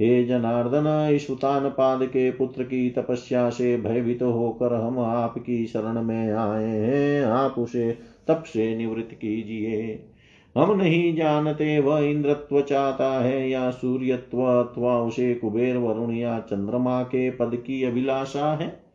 हे 0.00 0.24
जनार्दन, 0.24 1.10
इस 1.12 1.30
उतान 1.30 1.68
पाद 1.68 2.02
के 2.02 2.30
पुत्र 2.30 2.62
की 2.62 2.90
तपस्या 2.90 3.50
से 3.50 3.76
भयभीत 3.76 4.22
होकर 4.22 4.74
हम 4.74 4.98
आपकी 4.98 5.66
शरण 5.66 6.02
में 6.02 6.32
आए 6.32 6.68
हैं। 6.68 7.22
आप 7.22 7.54
उसे 7.58 7.98
तप 8.28 8.42
से 8.46 8.76
निवृत्त 8.76 9.14
कीजिए। 9.14 10.04
हम 10.56 10.76
नहीं 10.76 11.16
जानते 11.16 11.80
वह 11.80 12.00
इंद्रत्व 12.00 12.60
चाहता 12.60 13.24
है 13.24 13.50
या 13.50 13.70
सूर्यत्व, 13.70 14.42
अथवा 14.42 15.00
उसे 15.00 15.34
कुबेर, 15.34 15.76
वरुण 15.76 16.12
या 16.12 16.38
चंद्रमा 16.38 17.02
के 17.02 17.30
पद 17.30 17.62
की 17.66 17.84
अभिलाषा 17.84 18.52
है। 18.54 18.87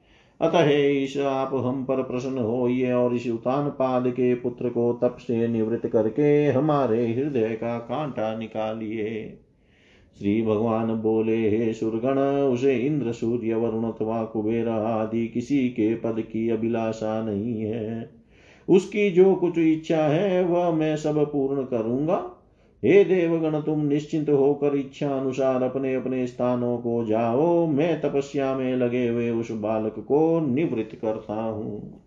अतः 0.44 0.70
ईश, 0.70 1.18
आप 1.18 1.52
हम 1.54 1.86
पर 1.86 2.04
प्रसन्न 2.04 2.38
होइए 2.38 2.92
और 2.92 3.16
इस 3.16 3.28
उतान 3.28 3.70
पाद 3.70 4.08
के 4.08 4.36
पुत्र 4.36 4.70
को 4.70 4.94
तप 4.94 5.18
से 5.20 5.48
निवृत्त 5.48 5.88
करके 5.88 6.48
हमारे 6.48 7.14
हृदय 7.14 7.50
का 7.50 7.78
कांटा 7.78 8.38
निकालिए। 8.38 9.38
श्री 10.20 10.42
भगवान 10.42 10.88
बोले, 10.88 11.50
हे 11.50 11.74
सुरगण, 11.74 12.20
उसे 12.42 12.76
इंद्र, 12.76 13.12
सूर्य, 13.12 13.56
वरुण 13.56 13.84
अथवा 13.84 14.24
कुबेर 14.24 14.70
आदि 14.70 15.28
किसी 15.28 15.70
के 15.70 15.96
पद 15.96 16.16
की 16.20 16.50
अभिलाषा 16.50 17.24
नहीं 17.24 17.62
है। 17.62 18.10
उसकी 18.70 19.12
जो 19.12 19.36
कुछ 19.36 19.58
इच्छा 19.58 20.06
है, 20.08 20.44
वह 20.44 20.72
मैं 20.72 20.96
सब 20.96 21.32
पूर्ण 21.32 21.64
करूँगा। 21.64 22.33
हे 22.86 23.04
देवगण, 23.04 23.62
तुम 23.62 23.86
निश्चिंत 23.86 24.30
होकर 24.30 24.76
इच्छा 24.76 25.18
अनुसार 25.18 25.64
अपने 25.64 25.96
अपने 25.96 26.28
स्थानों 26.28 26.78
को 26.78 27.06
जाओ। 27.06 27.68
मैं 27.68 28.02
तपस्या 28.02 28.56
में 28.56 28.76
लगे 28.76 29.08
हुए 29.08 29.30
उस 29.30 29.52
बालक 29.52 29.96
को 30.00 30.40
निवृत्त 30.40 30.96
करता 30.96 31.34
हूँ। 31.34 32.04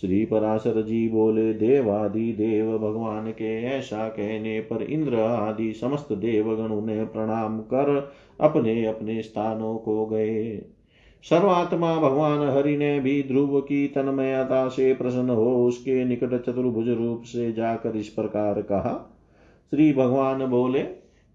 श्री 0.00 0.24
पराशर 0.24 0.82
जी 0.82 1.08
बोले, 1.08 1.54
देवादि 1.54 2.32
देव, 2.32 2.78
भगवान 2.78 3.30
के 3.30 3.62
ऐसा 3.62 4.08
कहने 4.08 4.60
पर 4.60 4.82
इंद्र 4.82 5.16
आदि 5.16 5.72
समस्त 5.72 6.12
देवगण 6.12 6.72
उन्हें 6.72 7.06
प्रणाम 7.06 7.58
कर 7.58 8.12
अपने 8.40 8.86
अपने 8.86 9.22
स्थानों 9.22 9.78
को 9.78 10.06
गए। 10.06 10.62
सर्वात्मा 11.22 11.96
भगवान 11.96 12.48
हरि 12.48 12.76
ने 12.76 13.00
भी 13.00 13.22
ध्रुव 13.22 13.60
की 13.60 13.86
तन्मयता 13.88 14.68
से 14.68 14.94
प्रसन्न 14.94 15.30
हो 15.30 15.66
उसके 15.66 16.04
निकट 16.04 16.42
चतुर्भुज 16.42 16.88
रूप 16.88 17.22
से 17.22 17.52
जाकर 17.52 17.96
इस 17.96 18.08
प्रकार 18.08 18.62
कहा 18.62 19.12
श्री 19.70 19.92
भगवान 19.92 20.46
बोले, 20.46 20.80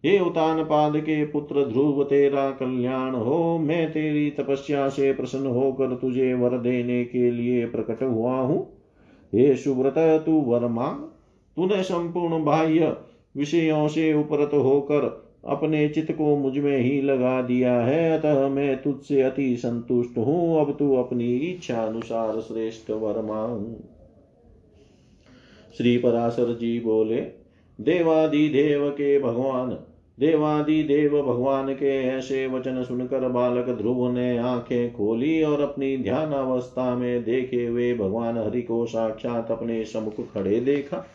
हे 0.06 0.20
उतान 0.20 0.64
पाद 0.64 0.98
के 0.98 1.26
पुत्र 1.26 1.66
ध्रुव, 1.66 2.04
तेरा 2.04 2.52
कल्याण 2.52 3.16
हो। 3.16 3.58
मैं 3.58 3.92
तेरी 3.92 4.30
तपस्या 4.32 4.90
से 4.90 5.14
प्रसन्न 5.14 5.46
होकर 5.46 5.96
तुझे 5.96 6.34
वर 6.34 6.58
देने 6.58 7.06
के 7.06 7.32
लिए 7.32 7.66
प्रकट 7.66 8.04
हुआ 8.04 8.36
हूँ। 8.36 8.74
हे 9.36 9.56
सुव्रत, 9.56 10.24
तू 10.26 10.42
वर 10.42 10.68
मांग। 10.68 11.00
तूने 11.56 11.84
संपूर्ण 11.84 12.44
बाह्य 12.44 12.98
विषयों 13.38 13.88
से 13.88 14.14
उपरत 14.14 14.54
होकर 14.54 15.32
अपने 15.48 15.90
चित्त 15.90 16.12
को 16.12 16.38
मुझमें 16.38 16.78
ही 16.78 17.02
लगा 17.02 17.42
दिया 17.42 17.82
है। 17.82 18.20
अतः 18.20 18.48
मैं 18.48 18.82
तुझसे 18.82 19.22
अति 19.22 19.58
संतुष्ट 19.58 20.18
हूँ। 20.18 20.62
अब 20.62 20.76
तू 20.80 20.96
अपनी 20.96 21.36
इच्छा 21.36 21.84
अनुसार 21.84 22.40
श्रेष्ठ 22.40 22.92
वर 22.92 23.22
मांग। 23.22 23.76
श्री 25.78 25.98
पराशर 25.98 26.58
जी 26.58 26.80
बोले 26.80 27.41
देवादि 27.80 28.48
देव 28.50 28.90
के 28.90 29.20
भगवान 29.20 29.70
देवादि 30.18 30.84
देव 30.84 31.22
भगवान 31.22 31.74
के 31.74 31.96
ऐसे 32.08 32.48
वचन 32.48 32.84
सुनकर 32.84 33.28
बालक 33.30 33.70
ध्रुव 33.70 34.12
ने 34.12 34.38
आँखें 34.38 34.94
खोली 34.94 35.44
और 35.44 35.62
अपनी 35.62 35.98
ध्यान 35.98 36.32
अवस्था 36.32 36.96
में 36.96 37.24
देखे 37.24 37.66
हुए 37.66 37.94
भगवान 37.94 38.38
हरि 38.38 38.62
को 38.62 38.86
साक्षात 38.86 39.52
अपने 39.52 39.84
समुख 39.86 40.22
खड़े 40.34 40.60
देखा। 40.60 41.06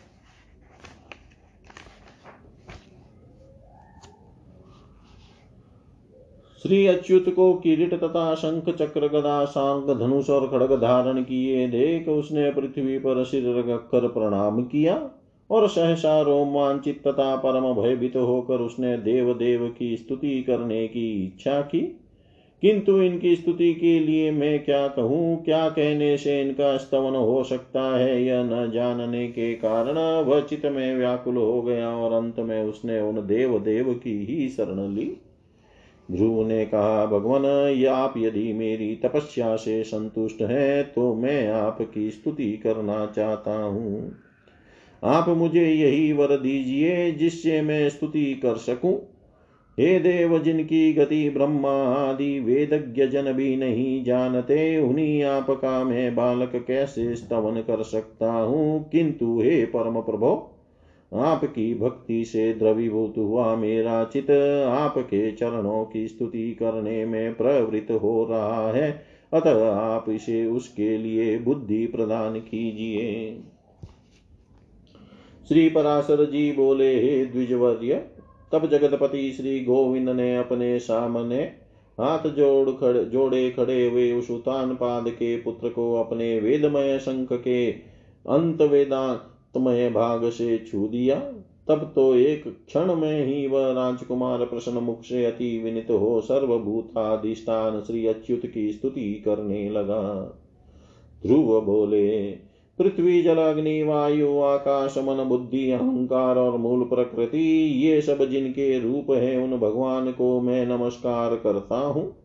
श्री 6.63 6.85
अच्युत 6.87 7.33
को 7.35 7.53
किरीट 7.53 7.93
तथा 7.93 8.33
शंख 8.35 8.69
चक्र 8.69 9.07
गदा 9.07 9.45
सांग 9.45 9.89
धनुष 9.99 10.29
और 10.29 10.47
खड़ग 10.47 10.73
धारण 10.81 11.21
किए 11.23 11.67
देख 11.67 12.09
उसने 12.09 12.51
पृथ्वी 12.51 12.97
पर 12.97 13.23
सिर 13.23 13.43
रखकर 13.59 14.07
प्रणाम 14.07 14.63
किया। 14.63 14.97
और 15.49 15.67
सहसा 15.67 16.21
रोमांचित 16.21 17.01
तथा 17.07 17.35
परम 17.35 17.73
भयभीत 17.73 18.15
होकर 18.15 18.55
उसने 18.55 18.97
देव 18.97 19.33
देव 19.33 19.67
की 19.69 19.95
स्तुति 19.97 20.41
करने 20.43 20.87
की 20.87 21.25
इच्छा 21.25 21.61
की। 21.61 21.81
किंतु 22.63 23.01
इनकी 23.01 23.35
स्तुति 23.35 23.73
के 23.73 23.99
लिए 23.99 24.31
मैं 24.31 24.63
क्या 24.63 24.87
कहूँ, 24.87 25.43
क्या 25.43 25.69
कहने 25.69 26.17
से 26.17 26.41
इनका 26.41 26.75
स्तवन 26.77 27.15
हो 27.15 27.43
सकता 27.43 27.81
है 27.97 28.23
यह 28.23 28.43
न 28.43 28.71
जानने 28.71 29.27
के 29.27 29.53
कारण, 29.53 29.97
वह 30.23 30.41
चित 30.41 30.65
में 30.65 30.95
व्याकुल 30.95 31.37
हो 31.37 31.61
गया 31.61 31.89
और 31.89 32.13
अंत 32.13 32.39
में 32.39 32.63
उसने 32.63 32.99
उन 32.99 33.15
देव 33.27 33.57
देव 33.59 33.93
की 33.93 34.17
ही 34.25 34.49
शरण 34.49 34.93
ली। 34.95 35.11
ध्रुव 36.11 36.45
ने 36.47 36.65
कहा, 36.65 37.05
भगवान 37.05 37.45
आप 37.87 38.13
यदि 38.17 38.51
मेरी 38.53 38.95
तपस्या 38.95 39.55
से 39.55 39.83
संतुष्ट 39.83 40.41
हैं 40.41 40.83
तो 40.83 41.13
मैं 41.15 41.47
आपकी 41.51 42.09
स्तुति 42.11 42.51
करना 42.57 43.05
चाहता 43.05 43.63
हूँ। 43.63 44.11
आप 45.03 45.29
मुझे 45.29 45.71
यही 45.71 46.13
वर 46.13 46.27
दीजिए 46.27 47.11
जिससे 47.11 47.61
मैं 47.61 47.89
स्तुति 47.89 48.33
कर 48.33 48.55
सकूँ। 48.55 49.17
हे 49.79 49.99
देव, 49.99 50.39
जिनकी 50.39 50.93
गति 50.93 51.29
ब्रह्मा 51.29 51.83
आदि 51.83 52.39
वेदज्ञ 52.39 53.07
जन 53.07 53.33
भी 53.33 53.55
नहीं 53.55 54.03
जानते, 54.03 54.79
उन्हीं 54.79 55.23
आपका 55.23 55.83
मैं 55.83 56.15
बालक 56.15 56.65
कैसे 56.67 57.15
स्तवन 57.15 57.61
कर 57.61 57.83
सकता 57.83 58.31
हूँ? 58.31 58.89
किंतु 58.89 59.41
हे 59.41 59.65
परम 59.65 60.01
प्रभो, 60.01 60.53
आपकी 61.13 61.75
भक्ति 61.75 62.25
से 62.25 62.53
द्रवीभूत 62.53 63.13
हुआ 63.17 63.55
मेरा 63.55 64.05
चित, 64.05 64.31
आपके 64.67 65.31
चरणों 65.31 65.85
की 65.85 66.07
स्तुति 66.07 66.51
करने 66.51 67.05
में 67.05 67.35
प्रवृत्त 67.35 67.91
हो 67.91 68.25
रहा 68.25 68.71
है। 68.71 69.05
अतः 69.33 69.71
आप 69.71 70.05
इसे 70.09 70.45
उसके 70.45 70.97
लिए 70.97 71.37
बुद्धि 71.37 71.87
प्रदान 71.87 72.39
कीजिए। 72.39 73.37
श्री 75.47 75.69
पराशर 75.69 76.25
जी 76.25 76.51
बोले 76.51 76.95
हे 76.95 77.25
द्विजवर्य, 77.25 77.95
तब 78.51 78.67
जगतपति 78.69 79.31
श्री 79.31 79.59
गोविंद 79.59 80.09
ने 80.09 80.37
अपने 80.37 80.79
सामने 80.79 81.41
हाथ 81.97 82.27
जोड़ 82.29 82.69
खड़े, 82.71 83.03
जोड़े 83.05 83.49
खड़े 83.51 83.87
हुए 83.89 84.11
उस 84.13 84.31
उतान 84.31 84.73
पाद 84.75 85.09
के 85.09 85.35
पुत्र 85.37 85.69
को 85.69 85.93
अपने 85.95 86.39
वेदमय 86.39 86.99
शंख 86.99 87.33
के 87.33 87.71
अंत 88.25 88.61
वेदांतमय 88.61 89.89
भाग 89.89 90.29
से 90.29 90.57
छू 90.71 90.87
दिया। 90.87 91.15
तब 91.67 91.91
तो 91.95 92.15
एक 92.15 92.43
क्षण 92.67 92.95
में 92.95 93.25
ही 93.25 93.47
वह 93.47 93.71
राजकुमार 93.71 94.45
प्रश्न 94.45 94.71
मुख 94.71 95.03
से 95.03 95.25
अति 95.25 95.57
विनित 95.63 95.87
हो 95.89 96.21
सर्वभूताधिष्ठान 96.21 97.81
श्री 97.81 98.05
अच्युत 98.07 98.45
की 98.45 98.71
स्तुति 98.71 99.13
करने 99.25 99.69
लगा। 99.69 100.03
ध्रुव 101.25 101.61
बोले 101.61 102.07
पृथ्वी 102.79 103.21
जल 103.21 103.37
अग्नि 103.37 103.83
वायु, 103.83 104.39
आकाश, 104.39 104.95
मन, 104.97 105.23
बुद्धि, 105.23 105.71
अहंकार 105.71 106.37
और 106.37 106.57
मूल 106.57 106.83
प्रकृति, 106.83 107.67
ये 107.67 108.01
सब 108.01 108.29
जिनके 108.29 108.79
रूप 108.79 109.11
है, 109.11 109.37
उन 109.37 109.57
भगवान 109.57 110.11
को 110.11 110.41
मैं 110.41 110.65
नमस्कार 110.65 111.35
करता 111.35 111.77
हूँ। 111.77 112.15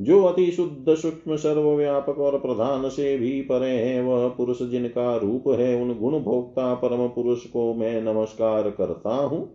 जो 0.00 0.22
अति 0.22 0.50
शुद्ध, 0.50 0.94
सूक्ष्म, 0.94 1.36
सर्वव्यापक 1.36 2.18
और 2.18 2.38
प्रधान 2.38 2.88
से 2.88 3.18
भी 3.18 3.42
परे 3.42 3.70
है, 3.70 4.02
वह 4.02 4.28
पुरुष 4.28 4.62
जिनका 4.62 5.16
रूप 5.16 5.48
है, 5.48 5.82
उन 5.82 5.98
गुण 5.98 6.20
भोक्ता 6.20 6.74
परम 6.74 7.06
पुरुष 7.08 7.44
को 7.44 7.74
मैं 7.74 8.02
नमस्कार 8.02 8.70
करता 8.70 9.14
हूँ। 9.14 9.54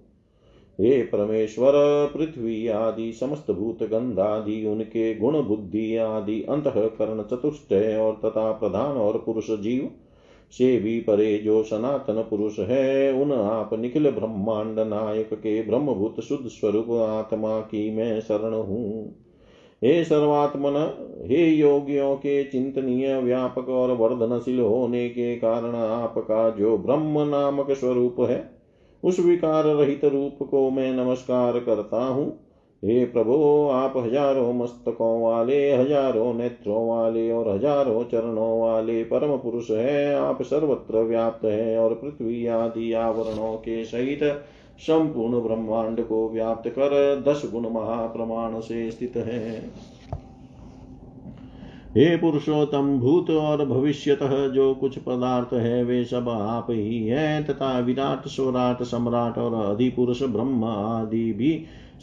हे 0.82 1.02
परमेश्वर, 1.02 1.72
पृथ्वी 2.18 2.68
आदि, 2.68 3.12
समस्त 3.13 3.52
भूत 3.52 3.84
गंधादि 3.84 4.66
उनके 4.66 5.16
गुण, 5.16 5.42
बुद्धि 5.42 5.98
आदि, 5.98 6.42
अंतकरण 6.42 7.24
चतुष्ट 7.24 7.74
और 7.98 8.13
तथा 8.26 8.52
प्रधान 8.52 8.98
और 8.98 9.24
पुरुष 9.26 9.52
जीव 9.52 9.90
से 10.52 10.80
भी 10.80 11.00
परे 11.00 11.38
जो 11.38 11.64
सनातन 11.64 12.26
पुरुष 12.30 12.60
है, 12.60 13.14
उन 13.14 13.32
आप 13.32 13.74
निखिल 13.74 14.10
ब्रह्मांड 14.10 14.80
नायक 14.80 15.34
के 15.34 15.62
ब्रह्मभूत 15.62 16.22
शुद्ध 16.22 16.48
स्वरूप 16.48 16.92
आत्मा 16.92 17.60
की 17.60 17.92
मैं 17.92 18.22
शरण 18.22 18.54
हूँ। 18.54 19.16
हे 19.84 20.04
सर्वात्मन, 20.04 20.76
हे 21.26 21.50
योगियों 21.50 22.16
के 22.16 22.44
चिंतनीय, 22.44 23.18
व्यापक 23.18 23.70
और 23.70 23.92
वर्धनशील 23.92 24.60
होने 24.60 25.10
के 25.10 25.36
कारण 25.36 25.76
आपका 25.76 26.50
जो 26.50 26.78
ब्रह्म 26.78 27.30
नामक 27.30 27.72
स्वरूप 27.72 28.16
है, 28.20 28.52
उस 29.04 29.20
विकार 29.20 29.64
रहित 29.64 30.06
रूप 30.06 30.48
को 30.52 30.70
मैं 30.70 30.94
नमस्कार 30.94 31.60
करता 31.60 32.06
हूँ। 32.06 32.47
हे 32.84 33.06
प्रभु, 33.06 33.36
आप 33.74 33.94
हज़ारों 33.98 34.54
मस्तकों 34.54 35.22
वाले, 35.22 35.56
हज़ारों 35.72 36.34
नेत्रों 36.34 36.88
वाले 36.90 37.30
और 37.32 37.48
हज़ारों 37.50 38.04
चरणों 38.04 38.60
वाले 38.62 39.04
परम 39.04 39.36
पुरुष 39.38 39.70
है। 39.72 40.13
आप 40.16 40.42
सर्वत्र 40.42 41.02
व्याप्त 41.04 41.46
है 41.46 41.78
और 41.80 41.94
पृथ्वी 41.94 42.46
आदि 42.48 42.92
आवरणों 42.94 43.56
के 43.58 43.84
सहित 43.86 44.24
संपूर्ण 44.80 45.42
ब्रह्मांड 45.42 46.04
को 46.06 46.28
व्याप्त 46.30 46.70
कर 46.70 47.24
दस 47.28 47.42
गुण 47.52 47.70
महाप्रमाण 47.70 48.60
से 48.60 48.90
स्थित 48.92 49.18
है। 49.18 49.58
हे 51.90 52.16
पुरुषोत्तम, 52.18 52.98
भूत 53.00 53.30
और 53.30 53.66
भविष्यत, 53.66 54.20
जो 54.54 54.74
कुछ 54.76 54.98
पदार्थ 55.00 55.54
है, 55.54 55.84
वे 55.84 56.04
सब 56.06 56.30
आप 56.30 56.68
ही 56.70 57.08
है, 57.08 57.44
तथा 57.44 57.78
विराट 57.80 58.28
स्वराट 58.28 58.84
सम्राट 58.84 59.38
और 59.38 59.54
अधिपुरुष 59.66 60.24
ब्रह्म 60.24 60.66
आदि 60.66 61.32
भी 61.34 61.54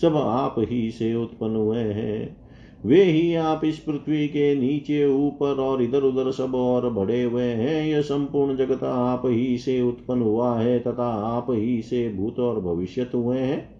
सब 0.02 0.16
आप 0.16 0.54
ही 0.58 0.90
से 0.90 1.14
उत्पन्न 1.14 1.56
हुए 1.56 1.78
हैं। 1.78 2.44
वे 2.86 3.02
ही 3.02 3.34
आप 3.34 3.60
इस 3.64 3.78
पृथ्वी 3.78 4.28
के 4.28 4.54
नीचे, 4.54 5.06
ऊपर 5.06 5.60
और 5.60 5.82
इधर 5.82 6.02
उधर 6.02 6.30
सब 6.30 6.54
और 6.54 6.90
बढ़े 6.90 7.22
हुए 7.22 7.42
हैं। 7.42 7.86
यह 7.86 8.00
संपूर्ण 8.00 8.56
जगत 8.56 8.82
आप 8.82 9.22
ही 9.24 9.58
से 9.58 9.82
उत्पन्न 9.82 10.22
हुआ 10.22 10.58
है 10.58 10.78
तथा 10.78 11.14
आप 11.14 11.46
ही 11.50 11.82
से 11.82 12.12
भूत 12.12 12.40
और 12.40 12.60
भविष्य 12.60 13.06
हुए 13.14 13.38
हैं। 13.38 13.74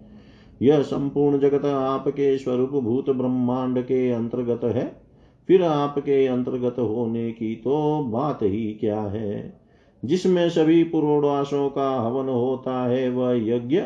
यह 0.61 0.81
संपूर्ण 0.81 1.39
जगत 1.39 1.65
आपके 1.65 2.37
स्वरूप 2.37 2.69
भूत 2.69 3.09
ब्रह्मांड 3.09 3.81
के 3.81 4.11
अंतर्गत 4.11 4.63
है। 4.63 5.01
फिर 5.47 5.63
आपके 5.63 6.27
अंतर्गत 6.27 6.75
होने 6.79 7.31
की 7.31 7.55
तो 7.55 8.03
बात 8.03 8.39
ही 8.43 8.73
क्या 8.73 9.01
है? 9.01 9.59
जिसमें 10.05 10.49
सभी 10.49 10.83
पुरोडासों 10.83 11.69
का 11.69 12.01
हवन 12.01 12.29
होता 12.29 12.85
है, 12.85 13.09
वह 13.09 13.33
यज्ञ 13.47 13.81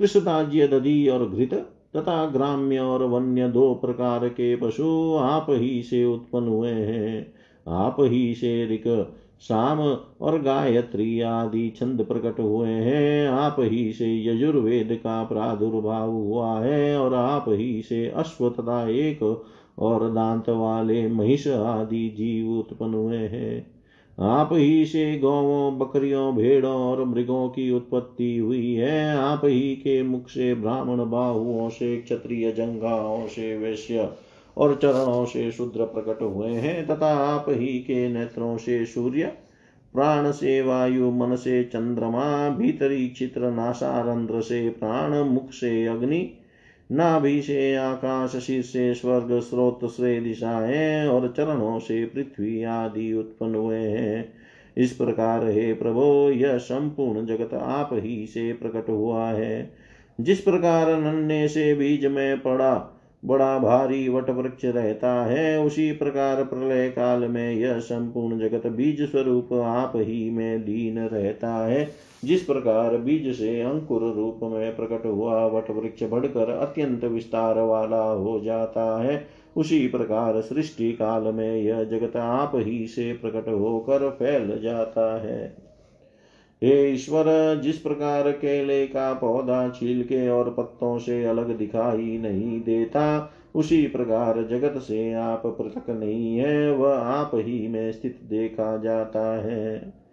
कृष्णताज्य 0.00 0.68
दधि 0.68 1.08
और 1.08 1.28
घृत 1.30 1.54
तथा 1.96 2.26
ग्राम्य 2.26 2.78
और 2.78 3.04
वन्य 3.04 3.48
दो 3.48 3.74
प्रकार 3.74 4.28
के 4.28 4.56
पशु 4.56 5.16
आप 5.20 5.46
ही 5.48 5.82
से 5.82 6.04
उत्पन्न 6.04 6.48
हुए 6.48 6.70
हैं। 6.70 7.32
आप 7.68 7.96
ही 8.00 8.34
से 8.34 8.66
ऋक, 8.74 9.14
साम 9.40 9.78
और 10.20 10.42
गायत्री 10.42 11.20
आदि 11.20 11.72
छंद 11.76 12.04
प्रकट 12.04 12.40
हुए 12.40 12.68
हैं। 12.68 13.28
आप 13.28 13.56
ही 13.58 13.92
से 13.92 14.26
यजुर्वेद 14.26 14.88
का 14.92 15.24
प्रादुर्भाव 15.24 16.10
हुआ 16.10 16.60
है 16.60 16.98
और 17.00 17.14
आप 17.14 17.44
ही 17.48 17.82
से 17.82 18.08
अश्व 18.08 18.48
तथा 18.50 18.88
एक 18.88 19.44
और 19.78 20.10
दांत 20.14 20.48
वाले 20.48 21.08
महिष 21.08 21.48
आदि 21.48 22.08
जीव 22.08 22.50
उत्पन्न 22.50 22.94
हुए 22.94 23.16
हैं। 23.16 23.75
आप 24.20 24.48
ही 24.52 24.86
से 24.86 25.18
गौवों, 25.18 25.78
बकरियों, 25.78 26.36
भेड़ों 26.36 26.74
और 26.74 27.04
मृगों 27.04 27.48
की 27.48 27.70
उत्पत्ति 27.70 28.36
हुई 28.36 28.74
है। 28.74 29.16
आप 29.16 29.40
ही 29.44 29.76
के 29.76 30.02
मुख 30.02 30.28
से 30.28 30.54
ब्राह्मण 30.54 31.10
बाहुओं 31.10 31.68
से 31.68 31.96
क्षत्रिय 31.96 32.52
जंगाओं 32.52 33.26
से 33.26 33.56
वैश्य 33.56 34.08
और 34.56 34.74
चरणों 34.74 35.24
से 35.24 35.52
शूद्र 35.52 35.84
प्रकट 35.84 36.22
हुए 36.22 36.48
हैं, 36.48 36.86
तथा 36.86 37.14
आप 37.14 37.46
ही 37.48 37.78
के 37.78 38.08
नेत्रों 38.08 38.56
से 38.56 38.86
सूर्य, 38.86 39.24
प्राण 39.94 40.30
से 40.30 40.62
वायु, 40.62 41.10
मन 41.10 41.36
से 41.36 41.64
चंद्रमा, 41.64 42.48
भीतरी 42.48 43.08
चित्र 43.08 43.50
नासारंध्र 43.50 44.40
से 44.40 44.68
प्राण, 44.68 45.14
मुख 45.14 45.50
से 45.50 45.86
अग्नि 45.86 46.38
नाभि 46.92 47.42
से 47.42 47.74
आकाश 47.74 48.36
शीर्ष 48.36 48.66
से 48.66 48.94
स्वर्ग 48.94 49.40
स्रोत 49.40 49.80
से 49.84 50.20
दिशाएँ 50.20 51.06
और 51.06 51.34
चरणों 51.36 51.78
से 51.78 52.04
पृथ्वी 52.04 52.62
आदि 52.62 53.12
उत्पन्न 53.12 53.54
हुए 53.54 53.76
हैं। 53.76 54.32
इस 54.76 54.92
प्रकार 54.92 55.46
हे 55.46 55.74
प्रभो, 55.74 56.30
यह 56.30 56.58
संपूर्ण 56.58 57.26
जगत 57.26 57.54
आप 57.54 57.90
ही 57.92 58.26
से 58.26 58.52
प्रकट 58.52 58.88
हुआ 58.88 59.24
है। 59.24 59.70
जिस 60.20 60.40
प्रकार 60.40 61.00
नन्हे 61.00 61.48
से 61.48 61.74
बीज 61.74 62.06
में 62.06 62.42
पड़ा 62.42 62.92
बड़ा 63.24 63.58
भारी 63.58 64.08
वट 64.08 64.30
वृक्ष 64.30 64.64
रहता 64.64 65.26
है, 65.26 65.60
उसी 65.60 65.92
प्रकार 65.92 66.44
प्रलय 66.44 66.88
काल 66.88 67.24
में 67.24 67.52
यह 67.52 67.78
संपूर्ण 67.78 68.38
जगत 68.38 68.66
बीज 68.66 69.02
स्वरूप 69.02 69.52
आप 69.52 69.92
ही 69.96 70.30
में 70.30 70.62
दीन 70.62 70.98
रहता 70.98 71.66
है। 71.66 72.05
जिस 72.24 72.42
प्रकार 72.42 72.96
बीज 72.96 73.36
से 73.36 73.60
अंकुर 73.60 74.02
रूप 74.02 74.40
में 74.42 74.76
प्रकट 74.76 75.06
हुआ, 75.06 75.46
वट 75.46 75.70
वृक्ष 75.70 76.02
बढ़कर 76.02 76.50
अत्यंत 76.50 77.04
विस्तार 77.04 77.58
वाला 77.58 78.02
हो 78.02 78.40
जाता 78.40 79.02
है। 79.02 79.26
उसी 79.56 79.88
प्रकार 79.88 80.40
सृष्टि 80.40 80.92
काल 80.92 81.22
में 81.22 81.56
यह 81.56 81.84
जगत 81.84 82.16
आप 82.16 82.52
ही 82.54 82.86
से 82.86 83.12
प्रकट 83.12 83.48
होकर 83.48 84.10
फैल 84.10 84.60
जाता 84.62 85.22
है। 85.22 85.56
हे 86.62 86.92
ईश्वर, 86.92 87.60
जिस 87.64 87.78
प्रकार 87.78 88.32
केले 88.32 88.86
का 88.86 89.12
पौधा 89.12 89.68
छीलके 89.68 90.28
और 90.28 90.50
पत्तों 90.50 90.98
से 90.98 91.24
अलग 91.24 91.58
दिखाई 91.58 92.18
नहीं 92.18 92.60
देता, 92.60 93.32
उसी 93.54 93.86
प्रकार 93.86 94.42
जगत 94.42 94.78
से 94.78 95.12
आप 95.12 95.42
पृथक 95.46 95.90
नहीं 95.90 96.38
है, 96.38 96.72
वह 96.72 96.94
आप 96.94 97.30
ही 97.34 97.68
में 97.68 97.92
स्थित 97.92 98.20
देखा 98.24 98.76
जाता 98.76 99.42
है। 99.42 100.05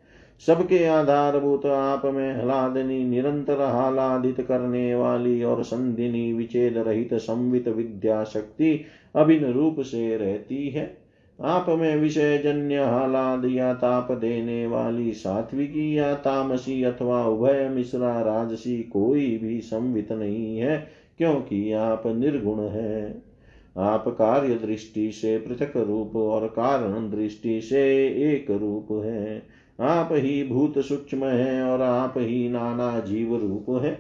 सबके 0.48 0.86
आधारभूत 0.86 1.66
आप 1.66 2.06
में 2.06 2.42
हलादिनी, 2.42 3.04
निरंतर 3.04 3.62
हालादित 3.62 4.42
करने 4.42 4.96
वाली 4.96 5.44
और 5.44 5.64
संधिनी 5.64 6.34
विचेद 6.34 6.78
रहित 6.78 7.14
संवित 7.14 7.68
विद्या 7.68 8.24
शक्ति 8.24 8.82
अभिन 9.16 9.46
रूप 9.46 9.80
से 9.80 10.18
रहती 10.18 10.70
है। 10.70 11.04
आप 11.42 11.66
में 11.70 11.96
विषय 11.96 12.38
जन्य 12.38 12.80
हालाद 12.80 13.46
या 13.46 13.74
ताप 13.74 14.12
देने 14.12 14.66
वाली 14.68 15.14
सात्विकी 15.14 15.98
या 15.98 16.14
तामसी 16.16 16.84
अथवा 16.84 17.26
उभय 17.26 17.70
मिश्रा 17.70 18.22
राजसी 18.22 18.84
कोई 18.84 19.38
भी 19.38 19.62
संवित 19.62 20.12
नहीं 20.12 20.58
है, 20.58 20.88
क्योंकि 21.18 21.72
आप 21.72 22.04
निर्गुण 22.08 22.60
है। 22.60 23.22
आप 23.78 24.08
कार्य 24.08 24.56
दृष्टि 24.56 25.12
से 25.12 25.38
पृथक 25.38 25.78
रूप 25.78 26.16
और 26.16 26.48
कारण 26.48 27.10
दृष्टि 27.10 27.62
से 27.62 28.08
एक 28.34 28.52
रूप 28.52 28.88
है। 29.06 29.53
आप 29.80 30.10
ही 30.12 30.44
भूत 30.44 30.80
सूक्ष्म 30.80 31.26
है 31.26 31.64
और 31.64 31.82
आप 31.82 32.14
ही 32.18 32.50
नाना 32.50 33.00
जीव 33.00 33.36
रूप 33.36 33.84
है। 33.84 33.92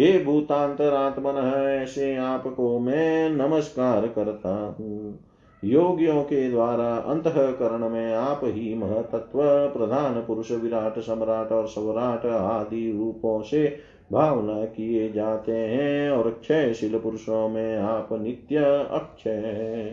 हे 0.00 0.24
भूतांतरात्मन 0.24 1.36
ऐसे 1.68 2.16
आपको 2.16 2.78
मैं 2.78 3.30
नमस्कार 3.30 4.06
करता 4.06 4.76
हूँ। 4.80 5.18
योगियों 5.64 6.22
के 6.22 6.50
द्वारा 6.50 6.94
अंतकरण 6.96 7.88
में 7.88 8.14
आप 8.14 8.40
ही 8.44 8.74
महतत्व, 8.74 9.38
प्रधान 9.76 10.20
पुरुष, 10.20 10.50
विराट, 10.50 10.98
सम्राट 10.98 11.52
और 11.52 11.66
स्वराट 11.66 12.26
आदि 12.26 12.92
रूपों 12.92 13.42
से 13.42 13.78
भावना 14.12 14.64
किए 14.64 15.12
जाते 15.12 15.52
हैं 15.52 16.10
और 16.10 16.30
क्षयशील 16.30 16.98
पुरुषों 16.98 17.48
में 17.48 17.76
आप 17.76 18.08
नित्य 18.12 18.56
अक्षय 18.90 19.92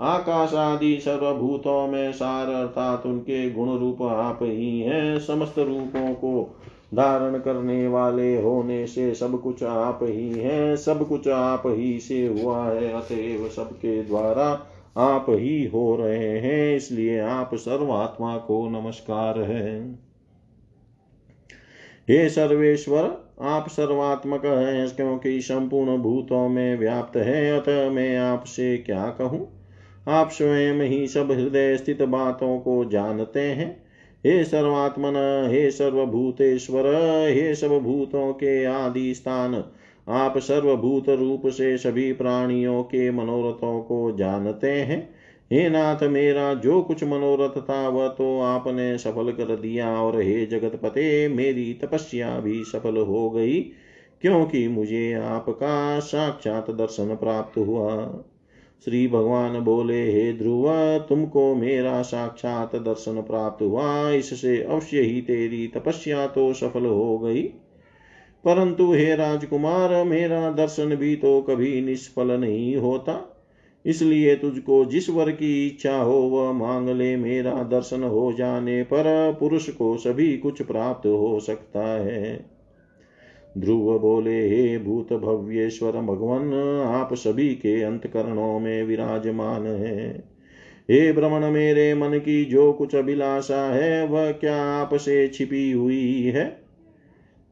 आकाश 0.00 0.54
आदि 0.54 1.00
सर्वभूतों 1.00 1.88
में 1.88 2.12
सार 2.12 2.48
अर्थात 2.48 3.06
उनके 3.06 3.50
गुण 3.50 3.78
रूप 3.78 4.02
आप 4.02 4.38
ही 4.42 4.80
हैं। 4.80 5.18
समस्त 5.18 5.58
रूपों 5.58 6.14
को 6.14 6.60
धारण 6.94 7.38
करने 7.38 7.88
वाले 7.88 8.42
होने 8.42 8.86
से 8.86 9.14
सब 9.14 9.40
कुछ 9.42 9.62
आप 9.62 9.98
ही 10.02 10.30
हैं। 10.30 10.76
सब 10.76 11.08
कुछ 11.08 11.28
आप 11.28 11.62
ही 11.66 12.00
से 12.00 12.26
हुआ 12.26 12.66
है, 12.66 12.92
अतएव 12.92 13.48
सबके 13.48 14.02
द्वारा 14.02 14.66
आप 14.96 15.26
ही 15.28 15.66
हो 15.66 15.96
रहे 15.96 16.38
हैं। 16.38 16.76
इसलिए 16.76 17.20
आप 17.20 17.54
सर्वात्मा 17.54 18.36
को 18.36 18.68
नमस्कार 18.68 19.38
है। 19.38 19.92
हे 22.08 22.28
सर्वेश्वर, 22.28 23.26
आप 23.42 23.68
सर्वात्मक 23.68 24.44
हैं, 24.44 24.96
क्योंकि 24.96 25.40
संपूर्ण 25.40 25.98
भूतों 25.98 26.48
में 26.48 26.78
व्याप्त 26.78 27.16
है। 27.16 27.60
अतः 27.60 27.90
मैं 27.90 28.16
आपसे 28.16 28.76
क्या 28.78 29.06
कहूँ? 29.06 29.55
आप 30.06 30.30
स्वयं 30.30 30.80
ही 30.80 31.06
सब 31.06 31.30
हृदय 31.32 31.76
स्थित 31.76 32.02
बातों 32.02 32.58
को 32.58 32.84
जानते 32.84 33.40
हैं। 33.40 33.86
हे 34.24 34.44
सर्वात्मन, 34.44 35.14
हे 35.50 35.70
सर्वभूतेश्वर, 35.70 36.86
हे 37.30 37.54
सब 37.54 37.78
भूतों 37.78 38.32
के 38.32 38.64
आदि 38.64 39.14
स्थान, 39.14 39.64
आप 40.08 40.38
सर्वभूत 40.38 41.08
रूप 41.08 41.46
से 41.46 41.76
सभी 41.78 42.12
प्राणियों 42.12 42.82
के 42.82 43.10
मनोरथों 43.10 43.80
को 43.82 44.16
जानते 44.16 44.70
हैं। 44.70 44.98
हे 45.52 45.68
नाथ 45.70 46.02
मेरा, 46.02 46.54
जो 46.54 46.80
कुछ 46.82 47.04
मनोरथ 47.04 47.60
था, 47.60 47.88
वह 47.88 48.08
तो 48.08 48.40
आपने 48.40 48.98
सफल 48.98 49.32
कर 49.32 49.56
दिया 49.56 49.88
और 49.88 50.20
हे 50.20 50.46
जगत 50.46 50.80
पते 50.82 51.28
मेरी 51.28 51.72
तपस्या 51.74 52.38
भी 52.40 52.62
सफल 52.64 52.96
हो 52.96 53.30
गई, 53.30 53.60
क्योंकि 54.22 54.66
मुझे 54.68 55.12
आपका 55.12 55.98
साक्षात 55.98 56.70
दर्शन 56.70 57.14
प्राप्त 57.14 57.58
हुआ। 57.58 58.24
श्री 58.84 59.08
भगवान 59.08 59.60
बोले, 59.60 60.12
हे 60.12 60.32
ध्रुव, 60.32 60.64
तुमको 60.98 61.54
मेरा 61.54 62.02
साक्षात 62.02 62.76
दर्शन 62.76 63.20
प्राप्त 63.20 63.62
हुआ, 63.62 64.10
इससे 64.10 64.62
अवश्य 64.62 65.00
ही 65.00 65.20
तेरी 65.20 65.66
तपस्या 65.66 66.26
तो 66.26 66.52
सफल 66.52 66.86
हो 66.86 67.18
गई। 67.18 67.42
परंतु 68.44 68.92
हे 68.92 69.16
राजकुमार, 69.16 70.04
मेरा 70.04 70.50
दर्शन 70.50 70.96
भी 70.96 71.16
तो 71.16 71.40
कभी 71.40 71.80
निष्फल 71.80 72.40
नहीं 72.40 72.76
होता। 72.76 73.44
इसलिए 73.86 74.36
तुझको 74.36 74.84
जिस 74.84 75.10
वर 75.10 75.30
की 75.30 75.66
इच्छा 75.66 75.96
हो, 75.96 76.14
वह 76.14 76.52
मांग 76.52 76.88
ले, 76.88 77.16
मेरा 77.16 77.62
दर्शन 77.62 78.02
हो 78.02 78.32
जाने 78.32 78.82
पर 78.82 79.36
पुरुष 79.40 79.70
को 79.70 79.96
सभी 79.96 80.36
कुछ 80.38 80.62
प्राप्त 80.62 81.06
हो 81.06 81.40
सकता 81.40 81.82
है। 81.82 82.55
ध्रुव 83.58 83.98
बोले, 83.98 84.48
हे 84.48 84.78
भूत 84.78 85.12
भव्येश्वर, 85.12 85.92
भगवान, 85.92 86.54
आप 86.86 87.14
सभी 87.14 87.48
के 87.48 87.82
अंतकरणों 87.82 88.60
में 88.60 88.84
विराजमान 88.84 89.66
है। 89.66 90.24
हे 90.90 91.12
भ्रमण, 91.12 91.50
मेरे 91.50 91.94
मन 91.94 92.18
की 92.18 92.44
जो 92.44 92.72
कुछ 92.72 92.94
अभिलाषा 92.94 93.74
है, 93.74 94.06
वह 94.06 94.32
क्या 94.32 94.62
आपसे 94.62 95.28
छिपी 95.28 95.72
हुई 95.72 96.22
है? 96.22 96.66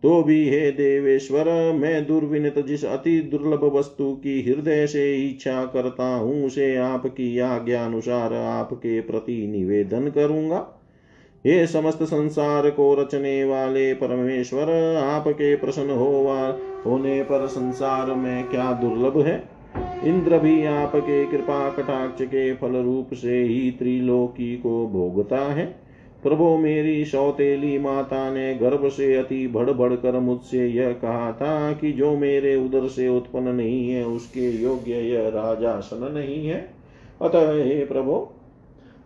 तो 0.03 0.23
भी 0.23 0.49
हे 0.49 0.71
देवेश्वर, 0.71 1.73
मैं 1.73 2.07
दुर्विनित 2.07 2.67
जिस 2.67 2.85
अति 2.85 3.21
दुर्लभ 3.21 3.65
वस्तु 3.65 4.15
की 4.15 4.43
हृदय 4.43 4.87
से 4.87 5.29
इच्छा 5.29 5.65
करता 5.65 6.15
हूँ, 6.15 6.47
उसे 6.47 6.77
आपकी 6.77 7.39
आज्ञा 7.39 7.85
अनुसार 7.85 8.33
आपके 8.33 9.01
प्रति 9.01 9.47
निवेदन 9.47 10.09
करूँगा। 10.09 10.81
हे 11.47 11.67
समस्त 11.67 12.03
संसार 12.03 12.71
को 12.71 12.95
रचने 12.95 13.45
वाले 13.45 13.95
परमेश्वर, 13.95 14.97
आपके 14.97 15.57
प्रसन्न 15.57 15.91
होवा 15.91 16.59
होने 16.87 17.23
पर 17.23 17.47
संसार 17.47 18.15
में 18.15 18.49
क्या 18.49 18.73
दुर्लभ 18.73 19.27
है? 19.27 19.49
इंद्र 20.05 20.39
भी 20.39 20.65
आपके 20.65 21.27
कृपा 21.27 21.71
कटाक्ष 21.71 22.25
के 22.25 22.55
फल 22.55 22.77
रूप 22.77 23.15
से 23.15 23.43
ही 23.43 23.71
त्रिलोकी 23.71 24.57
को 24.57 24.87
भोगता 24.87 25.39
है। 25.39 25.67
प्रभो 26.23 26.57
मेरी 26.57 27.05
सौतेली 27.05 27.79
माता 27.79 28.31
ने 28.31 28.55
गर्भ 28.55 28.89
से 28.89 29.15
अति 29.15 29.47
बढ़ 29.47 29.71
बढ़ 29.71 29.93
कर 29.93 30.19
मुझसे 30.19 30.67
यह 30.67 30.93
कहा 30.93 31.33
था 31.33 31.73
कि 31.73 31.93
जो 31.93 32.17
मेरे 32.17 32.57
उदर 32.57 32.89
से 32.89 33.09
उत्पन्न 33.09 33.49
नहीं 33.49 33.91
है, 33.91 34.07
उसके 34.07 34.63
योग्य 34.63 34.93
यह 34.93 35.29
राजासन 35.29 36.13
नहीं 36.15 36.47
है। 36.49 36.71
अतः 37.23 37.65
हे 37.65 37.85
प्रभु 37.85 38.29